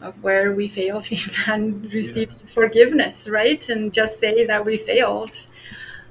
Of 0.01 0.21
where 0.21 0.51
we 0.51 0.67
failed 0.67 1.07
and 1.47 1.63
receive 1.93 2.29
yeah. 2.29 2.39
His 2.39 2.51
forgiveness, 2.51 3.29
right? 3.29 3.63
And 3.69 3.93
just 3.93 4.19
say 4.19 4.45
that 4.45 4.65
we 4.65 4.75
failed. 4.75 5.35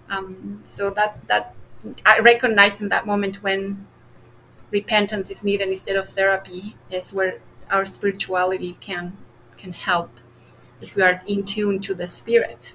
Um, 0.09 0.61
so 0.63 0.89
that 0.91 1.11
that 1.29 1.55
I 2.07 2.21
recognize 2.21 2.81
in 2.81 2.89
that 2.91 3.07
moment 3.07 3.43
when 3.43 3.87
repentance 4.71 5.31
is 5.31 5.45
needed 5.45 5.69
instead 5.69 5.97
of 5.97 6.09
therapy 6.09 6.77
is 6.91 7.13
where 7.13 7.41
our 7.71 7.85
spirituality 7.85 8.77
can 8.81 9.17
can 9.59 9.73
help 9.73 10.11
if 10.81 10.97
we 10.97 11.03
are 11.03 11.23
in 11.27 11.45
tune 11.45 11.81
to 11.81 11.95
the 11.95 12.09
spirit. 12.09 12.75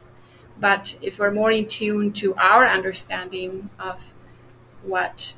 But 0.60 0.98
if 1.02 1.20
we're 1.20 1.32
more 1.32 1.52
in 1.52 1.68
tune 1.68 2.14
to 2.14 2.36
our 2.36 2.66
understanding 2.68 3.70
of 3.80 4.14
what 4.84 5.36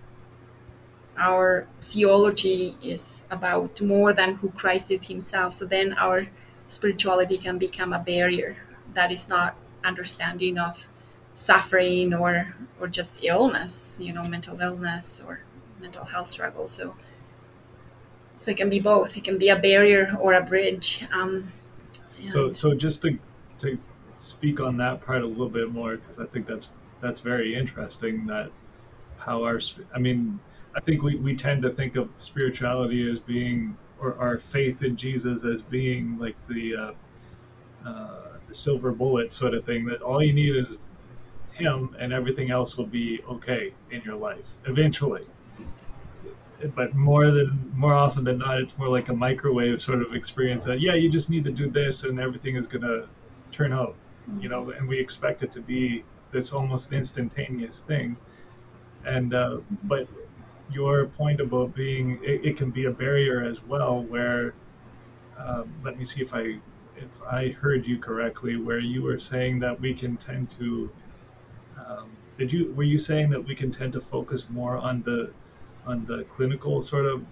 our 1.17 1.67
theology 1.82 2.77
is 2.82 3.25
about 3.29 3.82
more 3.82 4.13
than 4.13 4.36
who 4.36 4.49
Christ 4.51 4.89
is 4.91 5.08
himself 5.08 5.53
so 5.53 5.65
then 5.65 5.93
our 5.93 6.27
spirituality 6.67 7.38
can 7.38 7.58
become 7.58 7.91
a 7.91 7.99
barrier 7.99 8.58
that 8.93 9.12
is 9.12 9.27
not 9.27 9.55
understanding 9.84 10.58
of 10.58 10.88
suffering 11.34 12.13
or 12.13 12.54
or 12.80 12.88
just 12.88 13.24
illness 13.24 13.98
you 14.00 14.12
know 14.12 14.24
mental 14.24 14.60
illness 14.60 15.22
or 15.26 15.42
mental 15.80 16.06
health 16.06 16.32
struggle. 16.32 16.68
So 16.68 16.96
so 18.38 18.52
it 18.52 18.58
can 18.58 18.70
be 18.70 18.80
both. 18.80 19.18
It 19.18 19.24
can 19.24 19.38
be 19.38 19.50
a 19.50 19.58
barrier 19.58 20.15
or 20.20 20.34
a 20.34 20.44
bridge. 20.44 21.06
Um, 21.12 21.52
so 22.28 22.52
so 22.54 22.74
just 22.74 23.02
to 23.04 23.18
to 23.60 23.80
speak 24.20 24.60
on 24.60 24.78
that 24.78 25.02
part 25.02 25.22
a 25.22 25.26
little 25.26 25.50
bit 25.50 25.72
more 25.72 25.96
because 25.96 26.20
i 26.20 26.26
think 26.26 26.46
that's 26.46 26.70
that's 27.00 27.22
very 27.22 27.56
interesting 27.56 28.28
that 28.28 28.52
how 29.20 29.44
our 29.44 29.60
i 29.96 30.00
mean 30.00 30.39
i 30.76 30.80
think 30.80 31.02
we, 31.02 31.15
we 31.15 31.36
tend 31.36 31.62
to 31.62 31.70
think 31.70 31.96
of 31.96 32.10
spirituality 32.18 33.10
as 33.10 33.20
being 33.20 33.78
or 34.00 34.15
our 34.15 34.38
faith 34.38 34.84
in 34.84 34.98
jesus 34.98 35.46
as 35.46 35.62
being 35.62 36.18
like 36.20 36.36
the 36.48 36.76
uh, 36.76 36.92
uh, 37.88 38.38
the 38.48 38.54
silver 38.54 38.92
bullet 38.92 39.32
sort 39.32 39.54
of 39.54 39.63
thing 39.63 39.86
that 39.86 40.02
all 40.02 40.22
you 40.22 40.34
need 40.34 40.56
is 40.56 40.80
him 41.60 41.95
and 42.00 42.13
everything 42.13 42.52
else 42.52 42.78
will 42.78 42.86
be 42.86 43.22
okay 43.28 43.74
in 43.91 44.02
your 44.02 44.15
life 44.15 44.56
eventually. 44.65 45.26
But 46.76 46.93
more 46.93 47.32
than 47.32 47.72
more 47.74 47.93
often 47.93 48.26
than 48.26 48.39
not 48.39 48.60
it's 48.60 48.78
more 48.78 48.89
like 48.89 49.08
a 49.08 49.13
microwave 49.13 49.80
sort 49.82 50.02
of 50.02 50.13
experience 50.13 50.65
that 50.65 50.82
yeah 50.82 50.93
you 50.93 51.10
just 51.10 51.30
need 51.30 51.45
to 51.45 51.52
do 51.52 51.69
this 51.69 52.04
and 52.04 52.19
everything 52.19 52.56
is 52.58 52.67
going 52.67 52.82
to 52.82 53.08
turn 53.52 53.72
out 53.72 53.95
you 54.39 54.50
know 54.50 54.69
and 54.69 54.89
we 54.89 55.00
expect 55.00 55.41
it 55.41 55.52
to 55.54 55.62
be 55.62 56.04
this 56.32 56.52
almost 56.52 56.91
instantaneous 56.91 57.80
thing. 57.80 58.17
And 59.06 59.34
uh, 59.34 59.60
but 59.84 60.08
your 60.72 61.06
point 61.06 61.39
about 61.39 61.74
being 61.74 62.19
it, 62.24 62.45
it, 62.45 62.58
can 62.58 62.69
be 62.69 62.86
a 62.86 62.91
barrier 62.91 63.43
as 63.43 63.63
well 63.63 64.04
where 64.04 64.54
um, 65.38 65.74
let 65.84 65.98
me 65.98 66.06
see 66.06 66.22
if 66.22 66.34
i 66.34 66.60
if 66.95 67.24
i 67.28 67.50
heard 67.50 67.88
you 67.88 67.98
correctly 67.98 68.56
where 68.56 68.80
you 68.80 69.02
were 69.02 69.17
saying 69.17 69.60
that 69.60 69.80
we 69.80 69.93
can 69.93 70.15
tend 70.15 70.48
to 70.48 70.91
um, 71.89 72.10
did 72.38 72.54
you 72.54 72.71
were 72.73 72.84
you 72.84 72.97
saying 72.97 73.32
that 73.32 73.45
we 73.45 73.56
can 73.56 73.71
tend 73.71 73.93
to 73.93 73.99
focus 73.99 74.49
more 74.49 74.78
on 74.78 75.02
the 75.04 75.32
on 75.86 76.06
the 76.06 76.23
clinical 76.25 76.82
sort 76.82 77.06
of 77.06 77.25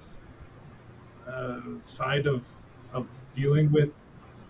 uh, 1.27 1.61
side 1.83 2.25
of 2.25 2.43
of 2.91 3.07
dealing 3.31 3.71
with 3.71 3.99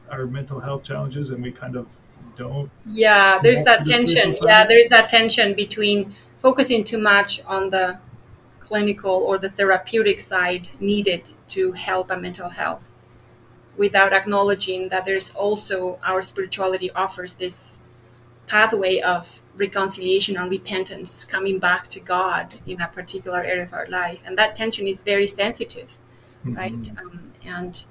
our 0.10 0.26
mental 0.26 0.62
health 0.62 0.84
challenges, 0.84 1.30
and 1.30 1.44
we 1.44 1.52
kind 1.52 1.76
of 1.76 1.88
don't? 2.36 2.72
Yeah, 2.86 3.40
there's 3.44 3.64
that 3.64 3.86
tension. 3.86 4.34
Yeah, 4.42 4.66
there's 4.66 4.88
that 4.88 5.10
tension 5.10 5.54
between 5.54 6.16
focusing 6.40 6.84
too 6.84 6.98
much 6.98 7.44
on 7.46 7.70
the 7.70 8.00
clinical 8.60 9.12
or 9.12 9.38
the 9.38 9.50
therapeutic 9.50 10.20
side 10.20 10.70
needed 10.80 11.30
to 11.50 11.74
help 11.74 12.12
a 12.12 12.18
mental 12.18 12.50
health 12.50 12.90
without 13.78 14.12
acknowledging 14.12 14.90
that 14.90 15.06
there's 15.06 15.34
also 15.34 16.00
our 16.04 16.22
spirituality 16.22 16.92
offers 16.92 17.36
this 17.36 17.84
pathway 18.48 19.00
of 19.00 19.42
reconciliation 19.56 20.38
and 20.38 20.50
repentance, 20.50 21.24
coming 21.24 21.60
back 21.60 21.88
to 21.90 22.00
God 22.00 22.60
in 22.66 22.82
a 22.82 22.88
particular 22.88 23.44
area 23.44 23.64
of 23.64 23.74
our 23.74 23.86
life. 23.88 24.20
And 24.26 24.38
that 24.38 24.56
tension 24.56 24.88
is 24.88 25.02
very 25.02 25.28
sensitive, 25.28 25.98
mm-hmm. 26.46 26.56
right? 26.56 26.92
Um, 27.00 27.34
and 27.46 27.84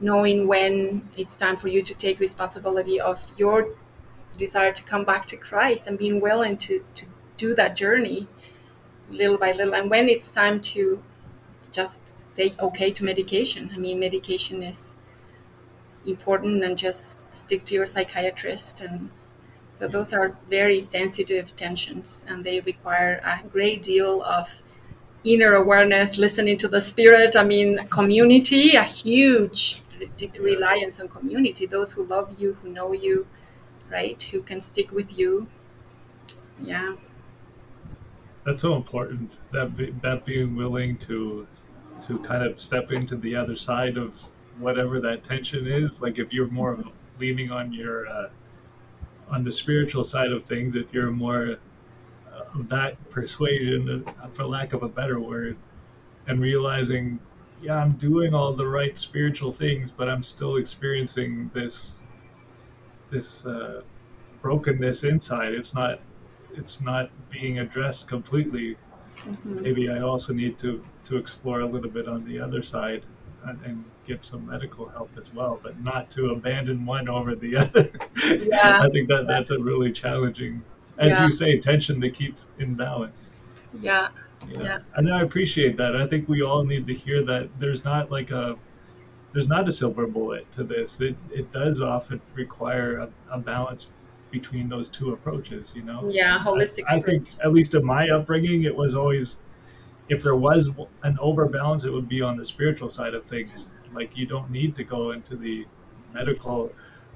knowing 0.00 0.46
when 0.46 1.08
it's 1.16 1.36
time 1.36 1.56
for 1.56 1.68
you 1.68 1.82
to 1.82 1.94
take 1.94 2.18
responsibility 2.18 2.98
of 3.00 3.30
your 3.36 3.74
desire 4.38 4.72
to 4.72 4.82
come 4.82 5.04
back 5.04 5.26
to 5.26 5.36
Christ 5.36 5.86
and 5.86 5.98
being 5.98 6.20
willing 6.20 6.56
to, 6.58 6.84
to 6.94 7.06
do 7.36 7.54
that 7.54 7.76
journey 7.76 8.26
little 9.10 9.36
by 9.36 9.52
little. 9.52 9.74
And 9.74 9.90
when 9.90 10.08
it's 10.08 10.32
time 10.32 10.60
to 10.60 11.02
just 11.72 12.14
say 12.24 12.52
okay 12.60 12.90
to 12.92 13.04
medication. 13.04 13.70
I 13.74 13.78
mean, 13.78 13.98
medication 14.00 14.62
is 14.62 14.96
important 16.06 16.64
and 16.64 16.76
just 16.78 17.34
stick 17.36 17.64
to 17.64 17.74
your 17.74 17.86
psychiatrist 17.86 18.80
and 18.80 19.10
so 19.72 19.88
those 19.88 20.12
are 20.12 20.36
very 20.48 20.78
sensitive 20.78 21.54
tensions, 21.56 22.24
and 22.28 22.44
they 22.44 22.60
require 22.60 23.20
a 23.24 23.46
great 23.48 23.82
deal 23.82 24.22
of 24.22 24.62
inner 25.24 25.54
awareness, 25.54 26.18
listening 26.18 26.58
to 26.58 26.68
the 26.68 26.80
spirit. 26.80 27.36
I 27.36 27.44
mean, 27.44 27.78
community, 27.88 28.74
a 28.76 28.82
huge 28.82 29.82
reliance 30.38 31.00
on 31.00 31.08
community, 31.08 31.66
those 31.66 31.92
who 31.92 32.04
love 32.04 32.36
you, 32.38 32.56
who 32.62 32.70
know 32.70 32.92
you, 32.92 33.26
right, 33.90 34.22
who 34.22 34.42
can 34.42 34.60
stick 34.60 34.90
with 34.92 35.16
you. 35.16 35.46
Yeah. 36.60 36.96
That's 38.44 38.62
so 38.62 38.74
important. 38.74 39.40
That 39.52 39.76
be, 39.76 39.90
that 40.02 40.24
being 40.24 40.56
willing 40.56 40.96
to 40.98 41.46
to 42.02 42.18
kind 42.20 42.42
of 42.42 42.58
step 42.58 42.90
into 42.90 43.14
the 43.14 43.36
other 43.36 43.56
side 43.56 43.98
of 43.98 44.22
whatever 44.58 45.00
that 45.00 45.22
tension 45.22 45.66
is. 45.66 46.00
Like 46.00 46.18
if 46.18 46.32
you're 46.32 46.48
more 46.48 46.82
leaning 47.18 47.50
on 47.50 47.74
your 47.74 48.06
uh, 48.06 48.28
on 49.30 49.44
the 49.44 49.52
spiritual 49.52 50.04
side 50.04 50.32
of 50.32 50.42
things, 50.42 50.74
if 50.74 50.92
you're 50.92 51.10
more 51.10 51.56
uh, 52.32 52.58
of 52.58 52.68
that 52.68 53.10
persuasion, 53.10 54.04
uh, 54.06 54.28
for 54.28 54.44
lack 54.44 54.72
of 54.72 54.82
a 54.82 54.88
better 54.88 55.20
word, 55.20 55.56
and 56.26 56.40
realizing, 56.40 57.20
yeah, 57.62 57.76
I'm 57.76 57.92
doing 57.92 58.34
all 58.34 58.52
the 58.52 58.66
right 58.66 58.98
spiritual 58.98 59.52
things, 59.52 59.90
but 59.90 60.08
I'm 60.08 60.22
still 60.22 60.56
experiencing 60.56 61.50
this 61.54 61.96
this 63.10 63.44
uh, 63.44 63.82
brokenness 64.40 65.04
inside. 65.04 65.54
It's 65.54 65.74
not 65.74 66.00
it's 66.52 66.80
not 66.80 67.10
being 67.30 67.58
addressed 67.58 68.08
completely. 68.08 68.76
Mm-hmm. 69.24 69.62
Maybe 69.62 69.90
I 69.90 70.00
also 70.00 70.32
need 70.32 70.58
to 70.58 70.84
to 71.04 71.16
explore 71.16 71.60
a 71.60 71.66
little 71.66 71.90
bit 71.90 72.08
on 72.08 72.24
the 72.24 72.40
other 72.40 72.62
side 72.62 73.04
and, 73.44 73.60
and, 73.64 73.84
get 74.06 74.24
some 74.24 74.46
medical 74.46 74.88
help 74.88 75.10
as 75.16 75.32
well, 75.32 75.60
but 75.62 75.80
not 75.80 76.10
to 76.10 76.30
abandon 76.30 76.84
one 76.84 77.08
over 77.08 77.36
the 77.36 77.56
other. 77.58 77.92
Yeah. 78.26 78.80
I 78.82 78.88
think 78.88 79.08
that 79.08 79.26
that's 79.28 79.50
a 79.50 79.58
really 79.58 79.92
challenging, 79.92 80.62
as 80.98 81.10
yeah. 81.10 81.24
you 81.24 81.30
say, 81.30 81.60
tension 81.60 82.00
to 82.00 82.10
keep 82.10 82.36
in 82.58 82.74
balance. 82.74 83.30
Yeah. 83.78 84.08
yeah. 84.48 84.62
Yeah. 84.62 84.78
And 84.96 85.12
I 85.12 85.22
appreciate 85.22 85.76
that. 85.76 85.94
I 85.94 86.08
think 86.08 86.28
we 86.28 86.42
all 86.42 86.64
need 86.64 86.88
to 86.88 86.94
hear 86.94 87.22
that 87.22 87.50
there's 87.60 87.84
not 87.84 88.10
like 88.10 88.32
a 88.32 88.56
there's 89.32 89.46
not 89.46 89.68
a 89.68 89.72
silver 89.72 90.08
bullet 90.08 90.50
to 90.52 90.64
this. 90.64 91.00
It 91.00 91.16
it 91.30 91.52
does 91.52 91.80
often 91.80 92.20
require 92.34 92.96
a, 92.96 93.10
a 93.30 93.38
balance 93.38 93.92
between 94.30 94.68
those 94.68 94.88
two 94.88 95.12
approaches, 95.12 95.72
you 95.74 95.82
know? 95.82 96.08
Yeah, 96.08 96.38
holistic. 96.38 96.84
I, 96.88 96.96
I 96.96 97.00
think, 97.00 97.28
at 97.42 97.52
least 97.52 97.74
in 97.74 97.84
my 97.84 98.08
upbringing, 98.08 98.62
it 98.62 98.74
was 98.76 98.94
always, 98.94 99.40
if 100.10 100.24
there 100.24 100.34
was 100.34 100.68
an 101.04 101.16
overbalance, 101.20 101.84
it 101.84 101.92
would 101.92 102.08
be 102.08 102.20
on 102.20 102.36
the 102.36 102.44
spiritual 102.44 102.88
side 102.88 103.14
of 103.14 103.24
things. 103.24 103.80
Like, 103.94 104.16
you 104.16 104.26
don't 104.26 104.50
need 104.50 104.74
to 104.74 104.84
go 104.84 105.12
into 105.12 105.36
the 105.36 105.66
medical 106.12 106.72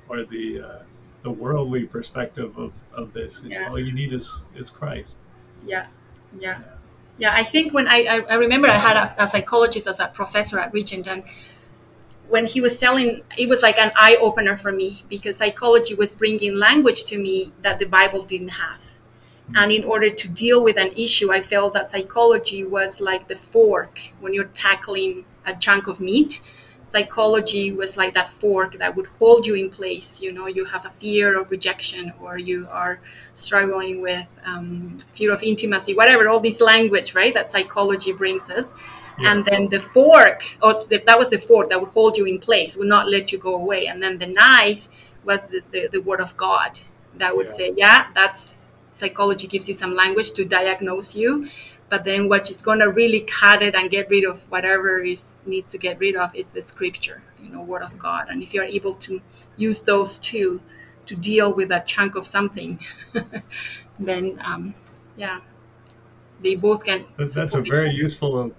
or 0.08 0.22
the, 0.22 0.62
uh, 0.62 0.82
the 1.22 1.30
worldly 1.30 1.84
perspective 1.86 2.56
of, 2.56 2.72
of 2.92 3.12
this. 3.12 3.42
Yeah. 3.44 3.68
All 3.68 3.80
you 3.80 3.92
need 3.92 4.12
is, 4.12 4.44
is 4.54 4.70
Christ. 4.70 5.18
Yeah. 5.66 5.88
Yeah. 6.38 6.60
Yeah. 7.18 7.34
I 7.34 7.42
think 7.42 7.74
when 7.74 7.88
I, 7.88 8.24
I, 8.28 8.36
remember 8.36 8.68
I 8.68 8.78
had 8.78 8.96
a, 8.96 9.24
a 9.24 9.26
psychologist 9.26 9.88
as 9.88 9.98
a 9.98 10.06
professor 10.06 10.60
at 10.60 10.72
Regent 10.72 11.08
and 11.08 11.24
when 12.28 12.46
he 12.46 12.60
was 12.60 12.78
telling 12.78 13.22
it 13.36 13.48
was 13.48 13.60
like 13.60 13.78
an 13.78 13.90
eye 13.96 14.16
opener 14.20 14.56
for 14.56 14.70
me 14.70 15.04
because 15.08 15.36
psychology 15.36 15.94
was 15.94 16.14
bringing 16.14 16.56
language 16.56 17.04
to 17.04 17.18
me 17.18 17.52
that 17.62 17.78
the 17.78 17.84
bible 17.84 18.24
didn't 18.24 18.48
have. 18.48 18.93
And 19.54 19.70
in 19.70 19.84
order 19.84 20.10
to 20.10 20.28
deal 20.28 20.62
with 20.62 20.78
an 20.78 20.92
issue 20.96 21.32
i 21.32 21.40
felt 21.40 21.72
that 21.74 21.86
psychology 21.86 22.64
was 22.64 23.00
like 23.00 23.28
the 23.28 23.36
fork 23.36 24.00
when 24.20 24.32
you're 24.32 24.52
tackling 24.54 25.24
a 25.46 25.54
chunk 25.56 25.86
of 25.86 26.00
meat 26.00 26.40
psychology 26.88 27.72
was 27.72 27.96
like 27.96 28.14
that 28.14 28.30
fork 28.30 28.78
that 28.78 28.94
would 28.94 29.06
hold 29.18 29.46
you 29.46 29.54
in 29.54 29.68
place 29.68 30.20
you 30.22 30.30
know 30.32 30.46
you 30.46 30.64
have 30.64 30.86
a 30.86 30.90
fear 30.90 31.38
of 31.38 31.50
rejection 31.50 32.12
or 32.20 32.38
you 32.38 32.68
are 32.70 33.00
struggling 33.34 34.00
with 34.00 34.26
um, 34.44 34.96
fear 35.12 35.32
of 35.32 35.42
intimacy 35.42 35.92
whatever 35.94 36.28
all 36.28 36.40
this 36.40 36.60
language 36.60 37.14
right 37.14 37.34
that 37.34 37.50
psychology 37.50 38.12
brings 38.12 38.50
us 38.50 38.72
yeah. 39.18 39.32
and 39.32 39.44
then 39.44 39.68
the 39.68 39.80
fork 39.80 40.56
or 40.62 40.74
that 40.88 41.18
was 41.18 41.30
the 41.30 41.38
fork 41.38 41.68
that 41.68 41.80
would 41.80 41.90
hold 41.90 42.16
you 42.16 42.26
in 42.26 42.38
place 42.38 42.76
would 42.76 42.88
not 42.96 43.08
let 43.08 43.32
you 43.32 43.38
go 43.38 43.54
away 43.56 43.86
and 43.86 44.02
then 44.02 44.18
the 44.18 44.26
knife 44.26 44.88
was 45.24 45.48
the, 45.48 45.60
the, 45.72 45.88
the 45.90 46.02
word 46.02 46.20
of 46.20 46.36
god 46.36 46.78
that 47.16 47.34
would 47.36 47.46
yeah. 47.46 47.52
say 47.52 47.74
yeah 47.76 48.06
that's 48.14 48.70
psychology 48.94 49.46
gives 49.46 49.68
you 49.68 49.74
some 49.74 49.94
language 49.94 50.30
to 50.32 50.44
diagnose 50.44 51.14
you 51.14 51.48
but 51.90 52.04
then 52.04 52.28
what 52.28 52.48
is 52.48 52.62
going 52.62 52.78
to 52.78 52.88
really 52.88 53.20
cut 53.20 53.60
it 53.62 53.74
and 53.74 53.90
get 53.90 54.08
rid 54.08 54.24
of 54.24 54.50
whatever 54.50 55.00
is 55.00 55.40
needs 55.46 55.70
to 55.70 55.78
get 55.78 55.98
rid 55.98 56.16
of 56.16 56.34
is 56.34 56.50
the 56.50 56.62
scripture 56.62 57.22
you 57.42 57.50
know 57.50 57.62
word 57.62 57.82
of 57.82 57.98
god 57.98 58.26
and 58.28 58.42
if 58.42 58.54
you're 58.54 58.64
able 58.64 58.94
to 58.94 59.20
use 59.56 59.80
those 59.80 60.18
two 60.18 60.60
to 61.06 61.14
deal 61.14 61.52
with 61.52 61.70
a 61.70 61.80
chunk 61.80 62.14
of 62.14 62.26
something 62.26 62.80
then 63.98 64.38
um, 64.42 64.74
yeah 65.16 65.40
they 66.40 66.54
both 66.54 66.84
can 66.84 67.04
that's, 67.16 67.34
that's 67.34 67.54
a 67.54 67.60
very 67.60 67.90
useful 67.90 68.52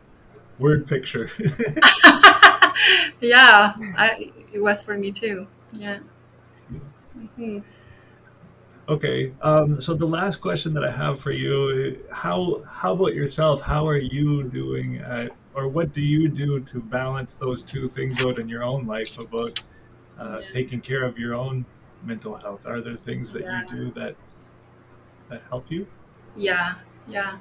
word 0.59 0.87
picture. 0.87 1.29
yeah, 3.21 3.73
I, 3.97 4.31
it 4.53 4.61
was 4.61 4.83
for 4.83 4.97
me 4.97 5.11
too. 5.11 5.47
Yeah. 5.73 5.99
Mm-hmm. 7.17 7.59
Okay, 8.87 9.33
um, 9.41 9.81
so 9.81 9.95
the 9.95 10.05
last 10.05 10.41
question 10.41 10.73
that 10.75 10.83
I 10.83 10.91
have 10.91 11.19
for 11.19 11.31
you: 11.31 12.03
how 12.11 12.61
how 12.67 12.93
about 12.93 13.15
yourself? 13.15 13.61
How 13.61 13.87
are 13.87 13.97
you 13.97 14.43
doing 14.43 14.97
at, 14.97 15.31
or 15.55 15.67
what 15.67 15.91
do 15.91 16.01
you 16.01 16.29
do 16.29 16.59
to 16.59 16.79
balance 16.81 17.33
those 17.33 17.63
two 17.63 17.89
things 17.89 18.23
out 18.23 18.37
in 18.37 18.47
your 18.47 18.63
own 18.63 18.85
life 18.85 19.17
about 19.17 19.63
uh, 20.19 20.39
yeah. 20.41 20.49
taking 20.49 20.81
care 20.81 21.03
of 21.03 21.17
your 21.17 21.33
own 21.33 21.65
mental 22.03 22.35
health? 22.35 22.67
Are 22.67 22.79
there 22.79 22.95
things 22.95 23.33
that 23.33 23.41
yeah. 23.41 23.61
you 23.61 23.67
do 23.67 23.91
that 23.91 24.15
that 25.29 25.41
help 25.49 25.71
you? 25.71 25.87
Yeah, 26.35 26.75
yeah 27.07 27.37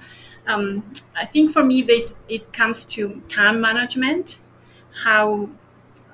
um, 0.46 0.82
i 1.16 1.24
think 1.24 1.50
for 1.50 1.64
me 1.64 1.82
this 1.82 2.14
it 2.28 2.52
comes 2.52 2.84
to 2.84 3.22
time 3.28 3.60
management 3.60 4.40
how 5.02 5.48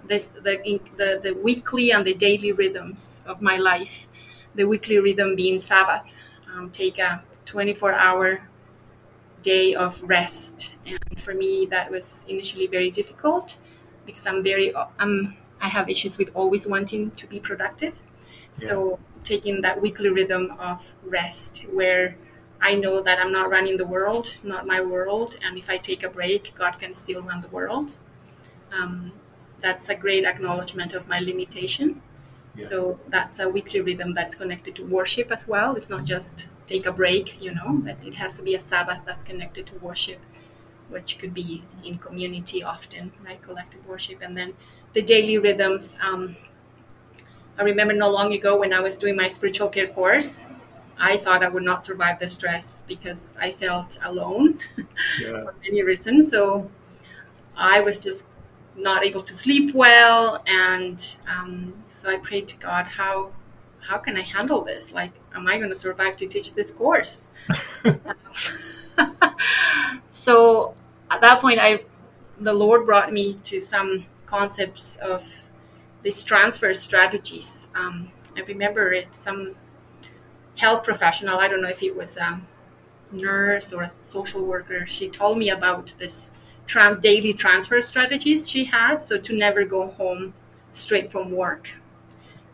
this 0.06 0.32
the, 0.32 0.80
the 0.96 1.20
the 1.22 1.32
weekly 1.42 1.92
and 1.92 2.04
the 2.04 2.14
daily 2.14 2.52
rhythms 2.52 3.22
of 3.26 3.42
my 3.42 3.56
life 3.56 4.06
the 4.54 4.64
weekly 4.64 4.98
rhythm 4.98 5.36
being 5.36 5.58
sabbath 5.58 6.22
um, 6.52 6.70
take 6.70 6.98
a 6.98 7.22
24 7.44 7.92
hour 7.92 8.42
day 9.42 9.74
of 9.74 10.02
rest 10.02 10.76
and 10.86 11.20
for 11.20 11.34
me 11.34 11.66
that 11.66 11.90
was 11.90 12.26
initially 12.28 12.66
very 12.66 12.90
difficult 12.90 13.58
because 14.06 14.26
i'm 14.26 14.42
very 14.42 14.74
um, 14.74 15.36
i 15.60 15.68
have 15.68 15.88
issues 15.88 16.18
with 16.18 16.30
always 16.34 16.66
wanting 16.66 17.10
to 17.12 17.26
be 17.26 17.40
productive 17.40 18.00
yeah. 18.56 18.68
so 18.68 18.98
taking 19.24 19.60
that 19.60 19.80
weekly 19.80 20.08
rhythm 20.08 20.50
of 20.58 20.94
rest 21.04 21.64
where 21.72 22.16
I 22.62 22.74
know 22.74 23.00
that 23.00 23.18
I'm 23.18 23.32
not 23.32 23.48
running 23.48 23.76
the 23.78 23.86
world, 23.86 24.38
not 24.42 24.66
my 24.66 24.80
world, 24.80 25.36
and 25.42 25.56
if 25.56 25.70
I 25.70 25.78
take 25.78 26.02
a 26.02 26.10
break, 26.10 26.54
God 26.54 26.78
can 26.78 26.92
still 26.92 27.22
run 27.22 27.40
the 27.40 27.48
world. 27.48 27.96
Um, 28.72 29.12
that's 29.60 29.88
a 29.88 29.94
great 29.94 30.24
acknowledgement 30.24 30.92
of 30.92 31.08
my 31.08 31.20
limitation. 31.20 32.02
Yeah. 32.56 32.64
So 32.66 33.00
that's 33.08 33.38
a 33.38 33.48
weekly 33.48 33.80
rhythm 33.80 34.12
that's 34.12 34.34
connected 34.34 34.74
to 34.76 34.84
worship 34.84 35.30
as 35.30 35.46
well. 35.46 35.74
It's 35.76 35.88
not 35.88 36.04
just 36.04 36.48
take 36.66 36.86
a 36.86 36.92
break, 36.92 37.40
you 37.42 37.54
know, 37.54 37.80
but 37.84 37.96
it 38.04 38.14
has 38.14 38.36
to 38.38 38.42
be 38.42 38.54
a 38.54 38.60
Sabbath 38.60 39.00
that's 39.06 39.22
connected 39.22 39.66
to 39.66 39.74
worship, 39.76 40.20
which 40.88 41.18
could 41.18 41.32
be 41.32 41.62
in 41.84 41.98
community 41.98 42.62
often, 42.62 43.12
right? 43.24 43.40
Collective 43.42 43.86
worship. 43.86 44.20
And 44.22 44.36
then 44.36 44.54
the 44.92 45.02
daily 45.02 45.38
rhythms. 45.38 45.96
Um, 46.02 46.36
I 47.58 47.62
remember 47.62 47.92
not 47.92 48.12
long 48.12 48.32
ago 48.32 48.58
when 48.58 48.72
I 48.72 48.80
was 48.80 48.96
doing 48.96 49.16
my 49.16 49.28
spiritual 49.28 49.68
care 49.68 49.86
course, 49.86 50.48
I 50.98 51.16
thought 51.16 51.42
I 51.42 51.48
would 51.48 51.62
not 51.62 51.84
survive 51.84 52.18
the 52.18 52.28
stress 52.28 52.82
because 52.86 53.36
I 53.40 53.52
felt 53.52 53.98
alone 54.04 54.58
yeah. 55.20 55.44
for 55.44 55.54
many 55.62 55.82
reasons. 55.82 56.30
So 56.30 56.70
I 57.56 57.80
was 57.80 58.00
just 58.00 58.24
not 58.80 59.04
able 59.04 59.20
to 59.20 59.32
sleep 59.34 59.74
well, 59.74 60.42
and 60.46 61.16
um, 61.28 61.74
so 61.90 62.10
I 62.10 62.16
prayed 62.16 62.48
to 62.48 62.56
God, 62.56 62.86
how 62.86 63.32
how 63.88 63.98
can 63.98 64.16
I 64.16 64.20
handle 64.20 64.62
this? 64.62 64.92
Like, 64.92 65.12
am 65.34 65.48
I 65.48 65.56
going 65.58 65.70
to 65.70 65.74
survive 65.74 66.16
to 66.18 66.26
teach 66.26 66.54
this 66.54 66.70
course? 66.72 67.28
so 70.10 70.74
at 71.10 71.20
that 71.20 71.40
point, 71.40 71.58
I 71.60 71.84
the 72.38 72.54
Lord 72.54 72.86
brought 72.86 73.12
me 73.12 73.34
to 73.44 73.60
some 73.60 74.06
concepts 74.26 74.96
of 74.96 75.48
these 76.02 76.24
transfer 76.24 76.72
strategies. 76.74 77.66
Um, 77.74 78.12
I 78.36 78.40
remember 78.42 78.92
it 78.92 79.14
some 79.14 79.54
health 80.58 80.84
professional, 80.84 81.38
I 81.38 81.48
don't 81.48 81.62
know 81.62 81.68
if 81.68 81.82
it 81.82 81.96
was 81.96 82.16
a 82.16 82.40
nurse 83.12 83.72
or 83.72 83.82
a 83.82 83.88
social 83.88 84.44
worker, 84.44 84.86
she 84.86 85.08
told 85.08 85.38
me 85.38 85.50
about 85.50 85.94
this 85.98 86.30
daily 87.00 87.33
transfer 87.33 87.80
strategies 87.80 88.48
she 88.48 88.64
had. 88.64 89.02
So 89.02 89.18
to 89.18 89.33
never 89.37 89.64
go 89.64 89.88
home 89.88 90.35
straight 90.72 91.11
from 91.11 91.30
work. 91.30 91.70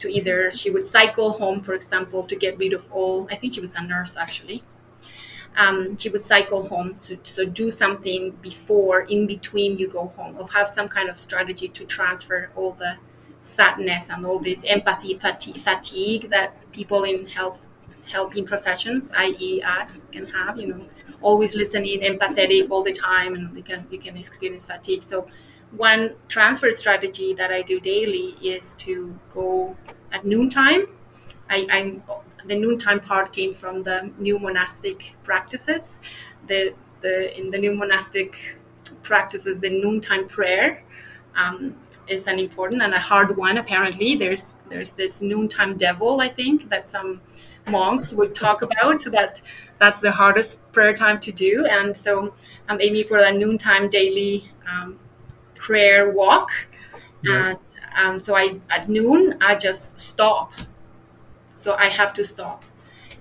To 0.01 0.09
either 0.09 0.53
she 0.53 0.71
would 0.71 0.85
cycle 0.85 1.33
home, 1.33 1.61
for 1.63 1.75
example, 1.75 2.23
to 2.25 2.37
get 2.37 2.59
rid 2.59 2.73
of 2.73 2.91
all. 2.93 3.29
I 3.31 3.37
think 3.37 3.55
she 3.55 3.61
was 3.61 3.75
a 3.75 3.83
nurse 3.83 4.17
actually. 4.17 4.63
Um, 5.57 5.97
she 5.97 6.11
would 6.11 6.21
cycle 6.21 6.69
home 6.69 6.95
to 7.07 7.19
so 7.23 7.47
do 7.47 7.71
something 7.71 8.33
before, 8.43 9.01
in 9.03 9.27
between 9.27 9.79
you 9.79 9.89
go 9.89 10.09
home, 10.09 10.37
or 10.39 10.47
have 10.51 10.69
some 10.69 10.89
kind 10.89 11.09
of 11.09 11.17
strategy 11.17 11.69
to 11.69 11.85
transfer 11.87 12.51
all 12.55 12.73
the 12.73 12.99
sadness 13.41 14.11
and 14.11 14.27
all 14.27 14.39
this 14.39 14.65
empathy 14.67 15.15
fatigue 15.19 16.29
that 16.29 16.71
people 16.73 17.05
in 17.05 17.27
health 17.27 17.65
helping 18.13 18.45
professions, 18.45 19.13
i.e., 19.17 19.63
us, 19.63 20.05
can 20.13 20.27
have. 20.27 20.59
You 20.61 20.67
know, 20.69 20.87
always 21.23 21.55
listening, 21.55 22.01
empathetic 22.01 22.71
all 22.71 22.83
the 22.83 22.93
time, 22.93 23.35
and 23.35 23.57
you 23.57 23.63
can 23.63 23.87
you 23.91 23.99
can 23.99 24.17
experience 24.17 24.65
fatigue. 24.65 25.03
So, 25.03 25.27
one 25.71 26.15
transfer 26.29 26.73
strategy 26.73 27.35
that 27.35 27.53
I 27.53 27.63
do 27.63 27.81
daily 27.81 28.37
is 28.43 28.75
to 28.77 29.19
go 29.33 29.77
at 30.13 30.25
noontime. 30.25 30.87
I, 31.49 31.67
I'm 31.71 32.03
the 32.47 32.59
noontime 32.59 33.01
part 33.01 33.33
came 33.33 33.55
from 33.55 33.83
the 33.83 34.13
new 34.19 34.39
monastic 34.39 35.17
practices. 35.25 36.01
The 36.47 36.75
the 37.01 37.39
in 37.39 37.51
the 37.51 37.59
new 37.59 37.75
monastic 37.75 38.59
practices, 39.03 39.61
the 39.61 39.71
noontime 39.71 40.29
prayer 40.29 40.83
um, 41.37 41.77
is 42.09 42.27
an 42.27 42.39
important 42.39 42.83
and 42.83 42.95
a 42.95 42.99
hard 42.99 43.37
one. 43.37 43.59
Apparently, 43.59 44.17
there's 44.17 44.55
there's 44.69 44.93
this 44.93 45.21
noontime 45.21 45.77
devil. 45.77 46.21
I 46.21 46.29
think 46.29 46.69
that 46.69 46.87
some 46.87 47.21
monks 47.71 48.15
would 48.15 48.35
talk 48.35 48.63
about 48.63 49.05
that. 49.05 49.43
That's 49.79 50.01
the 50.01 50.13
hardest 50.13 50.61
prayer 50.73 50.95
time 50.95 51.21
to 51.21 51.33
do, 51.33 51.67
and 51.67 51.97
so 51.97 52.35
I'm 52.69 52.81
aiming 52.81 53.05
for 53.05 53.19
a 53.19 53.33
noontime 53.33 53.89
daily 53.89 54.49
um, 54.71 54.99
prayer 55.55 56.11
walk. 56.11 56.51
Yeah. 57.23 57.51
And 57.51 57.59
um, 57.97 58.21
so 58.21 58.37
I 58.37 58.61
at 58.71 58.89
noon 58.89 59.37
I 59.41 59.57
just 59.57 60.01
stop. 60.01 60.53
So 61.55 61.75
I 61.75 61.87
have 61.87 62.13
to 62.15 62.25
stop. 62.25 62.65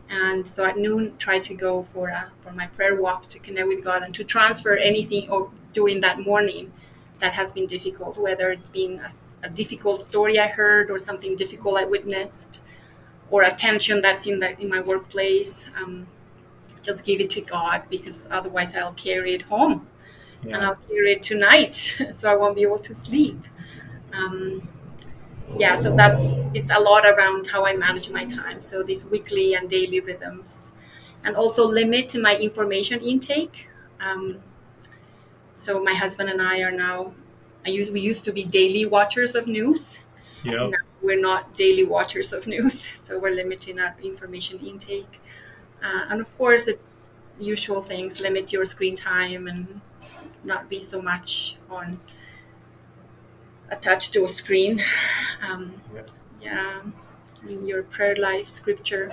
And 0.10 0.48
so 0.48 0.66
at 0.66 0.78
noon, 0.78 1.18
try 1.18 1.40
to 1.40 1.54
go 1.56 1.84
for 1.84 2.10
a, 2.10 2.32
for 2.42 2.52
my 2.52 2.68
prayer 2.68 3.02
walk 3.02 3.28
to 3.30 3.40
connect 3.40 3.68
with 3.68 3.84
God 3.84 4.04
and 4.04 4.14
to 4.16 4.24
transfer 4.24 4.76
anything 4.78 5.28
or 5.30 5.50
during 5.74 6.02
that 6.02 6.20
morning 6.20 6.72
that 7.20 7.34
has 7.34 7.52
been 7.52 7.66
difficult, 7.66 8.18
whether 8.18 8.52
it's 8.52 8.70
been 8.70 9.00
a, 9.00 9.48
a, 9.48 9.50
difficult 9.50 9.98
story 9.98 10.38
I 10.38 10.48
heard 10.48 10.92
or 10.92 11.00
something 11.00 11.36
difficult 11.36 11.78
I 11.78 11.86
witnessed, 11.86 12.62
or 13.30 13.44
attention 13.44 14.02
that's 14.02 14.26
in 14.28 14.40
the 14.40 14.60
in 14.60 14.70
my 14.70 14.82
workplace. 14.82 15.70
Um, 15.78 16.08
just 16.82 17.04
give 17.04 17.20
it 17.20 17.30
to 17.32 17.42
God 17.42 17.84
because 17.90 18.28
otherwise 18.30 18.76
I'll 18.76 18.94
carry 18.94 19.34
it 19.34 19.44
home, 19.44 19.88
yeah. 20.44 20.56
and 20.56 20.66
I'll 20.66 20.80
carry 20.88 21.14
it 21.14 21.24
tonight, 21.24 21.74
so 22.14 22.32
I 22.32 22.36
won't 22.36 22.56
be 22.56 22.64
able 22.64 22.80
to 22.80 22.94
sleep. 22.94 23.40
Um, 24.14 24.68
yeah, 25.58 25.76
so 25.76 25.96
that's 25.96 26.34
it's 26.54 26.72
a 26.72 26.80
lot 26.80 27.06
around 27.06 27.50
how 27.50 27.66
I 27.66 27.76
manage 27.76 28.10
my 28.10 28.26
time. 28.26 28.62
So 28.62 28.84
these 28.84 29.06
weekly 29.06 29.56
and 29.56 29.70
daily 29.70 30.00
rhythms, 30.00 30.70
and 31.24 31.36
also 31.36 31.68
limit 31.68 32.16
my 32.16 32.36
information 32.38 33.00
intake. 33.02 33.70
Um, 34.00 34.40
so 35.52 35.82
my 35.82 35.94
husband 35.94 36.30
and 36.30 36.42
I 36.42 36.62
are 36.62 36.72
now, 36.72 37.14
I 37.66 37.70
use 37.70 37.90
we 37.90 38.02
used 38.02 38.24
to 38.26 38.32
be 38.32 38.44
daily 38.44 38.86
watchers 38.86 39.36
of 39.36 39.48
news. 39.48 40.04
Yeah. 40.44 40.70
We're 41.06 41.22
not 41.22 41.56
daily 41.56 41.84
watchers 41.86 42.34
of 42.34 42.48
news, 42.48 42.82
so 43.06 43.20
we're 43.20 43.36
limiting 43.36 43.80
our 43.80 43.96
information 44.04 44.60
intake. 44.60 45.22
Uh, 45.84 46.06
and 46.10 46.22
of 46.22 46.36
course, 46.38 46.66
the 46.66 46.78
usual 47.40 47.82
things: 47.82 48.20
limit 48.20 48.52
your 48.54 48.66
screen 48.66 48.96
time 48.96 49.48
and 49.48 49.82
not 50.44 50.70
be 50.70 50.80
so 50.80 51.02
much 51.02 51.58
on 51.70 52.00
attached 53.70 54.14
to 54.14 54.24
a 54.24 54.28
screen. 54.28 54.82
Um, 55.42 55.82
yeah. 55.94 56.02
yeah, 56.42 56.82
your 57.64 57.84
prayer 57.84 58.16
life, 58.16 58.48
scripture 58.48 59.12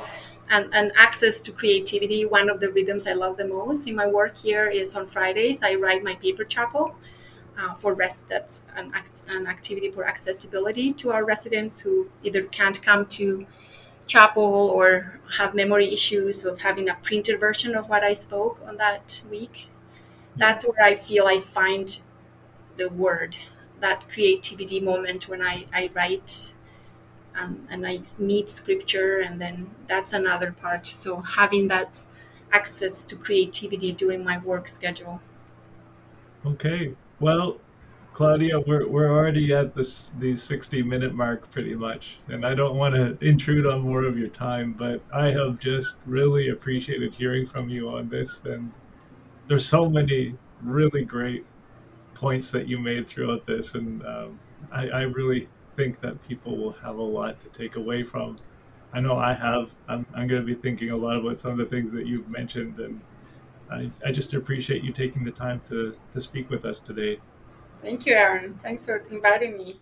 and, 0.49 0.69
and 0.73 0.93
access 0.97 1.41
to 1.41 1.53
creativity. 1.53 2.25
One 2.25 2.49
of 2.49 2.61
the 2.61 2.71
rhythms 2.71 3.07
I 3.07 3.13
love 3.13 3.37
the 3.37 3.47
most 3.47 3.87
in 3.87 3.97
my 3.97 4.07
work 4.07 4.37
here 4.39 4.67
is 4.69 4.95
on 4.95 5.07
Fridays, 5.09 5.63
I 5.63 5.75
write 5.75 6.03
my 6.05 6.15
paper 6.15 6.45
chapel. 6.45 6.95
Uh, 7.59 7.75
for 7.75 7.93
rest 7.93 8.29
that's 8.29 8.63
an, 8.77 8.91
act, 8.95 9.25
an 9.29 9.47
activity 9.47 9.91
for 9.91 10.07
accessibility 10.07 10.91
to 10.91 11.13
our 11.13 11.23
residents 11.23 11.81
who 11.81 12.09
either 12.23 12.45
can't 12.45 12.81
come 12.81 13.05
to 13.05 13.47
chapel 14.07 14.43
or 14.43 15.21
have 15.39 15.55
memory 15.55 15.93
issues 15.93 16.45
with 16.45 16.63
having 16.63 16.89
a 16.89 16.95
printed 17.03 17.39
version 17.39 17.75
of 17.75 17.91
what 17.91 18.03
I 18.03 18.15
spoke 18.15 18.59
on 18.67 18.79
that 18.79 19.23
week. 19.31 19.69
That's 20.35 20.65
where 20.65 20.83
I 20.83 20.95
feel 20.95 21.27
I 21.27 21.41
find 21.41 22.01
the 22.77 22.89
word, 22.89 23.37
that 23.81 24.09
creativity 24.09 24.81
moment 24.81 25.29
when 25.29 25.43
I, 25.43 25.67
I 25.73 25.91
write 25.95 26.55
and, 27.35 27.67
and 27.71 27.87
I 27.87 28.01
meet 28.19 28.49
scripture, 28.49 29.21
and 29.21 29.41
then 29.41 29.71
that's 29.87 30.13
another 30.13 30.53
part. 30.53 30.87
So 30.87 31.21
having 31.21 31.69
that 31.69 32.07
access 32.51 33.05
to 33.07 33.17
creativity 33.17 33.93
during 33.93 34.25
my 34.25 34.39
work 34.39 34.69
schedule. 34.69 35.21
Okay, 36.45 36.95
well, 37.23 37.59
Claudia, 38.13 38.61
we're 38.61 38.87
we're 38.89 39.11
already 39.11 39.55
at 39.55 39.75
this 39.75 40.11
the 40.11 40.37
sixty 40.37 40.83
minute 40.83 41.15
mark 41.15 41.51
pretty 41.51 41.75
much, 41.75 42.19
and 42.29 42.45
I 42.45 42.55
don't 42.55 42.77
want 42.77 42.95
to 42.97 43.17
intrude 43.27 43.67
on 43.67 43.83
more 43.83 44.03
of 44.05 44.19
your 44.19 44.29
time, 44.29 44.73
but 44.73 45.01
I 45.15 45.31
have 45.31 45.59
just 45.59 45.97
really 46.05 46.49
appreciated 46.49 47.15
hearing 47.15 47.47
from 47.47 47.69
you 47.71 47.89
on 47.89 48.11
this, 48.11 48.43
and 48.45 48.73
there's 49.49 49.67
so 49.67 49.89
many 49.89 50.37
really 50.63 51.05
great 51.05 51.47
points 52.15 52.51
that 52.53 52.69
you 52.69 52.79
made 52.79 53.09
throughout 53.09 53.47
this, 53.47 53.75
and 53.75 54.05
um, 54.07 54.41
I, 54.73 54.89
I 54.89 55.03
really 55.03 55.49
think 55.77 56.01
that 56.01 56.27
people 56.29 56.57
will 56.57 56.73
have 56.85 56.97
a 56.97 57.03
lot 57.03 57.41
to 57.41 57.49
take 57.49 57.77
away 57.77 58.03
from. 58.03 58.37
I 58.93 59.01
know 59.01 59.17
I 59.17 59.35
have. 59.35 59.75
I'm, 59.89 60.07
I'm 60.15 60.27
going 60.27 60.43
to 60.43 60.47
be 60.47 60.55
thinking 60.55 60.91
a 60.91 60.97
lot 60.97 61.17
about 61.19 61.41
some 61.41 61.53
of 61.53 61.59
the 61.59 61.67
things 61.67 61.93
that 61.93 62.07
you've 62.07 62.29
mentioned, 62.29 62.79
and 62.79 63.01
I, 63.73 63.91
I 64.07 64.13
just 64.13 64.35
appreciate 64.35 64.85
you 64.85 64.93
taking 64.93 65.25
the 65.25 65.31
time 65.31 65.61
to, 65.69 65.97
to 66.13 66.21
speak 66.21 66.51
with 66.51 66.65
us 66.65 66.79
today. 66.79 67.19
Thank 67.81 68.07
you, 68.07 68.15
Aaron. 68.15 68.59
Thanks 68.63 68.87
for 68.87 68.99
inviting 69.11 69.57
me. 69.57 69.81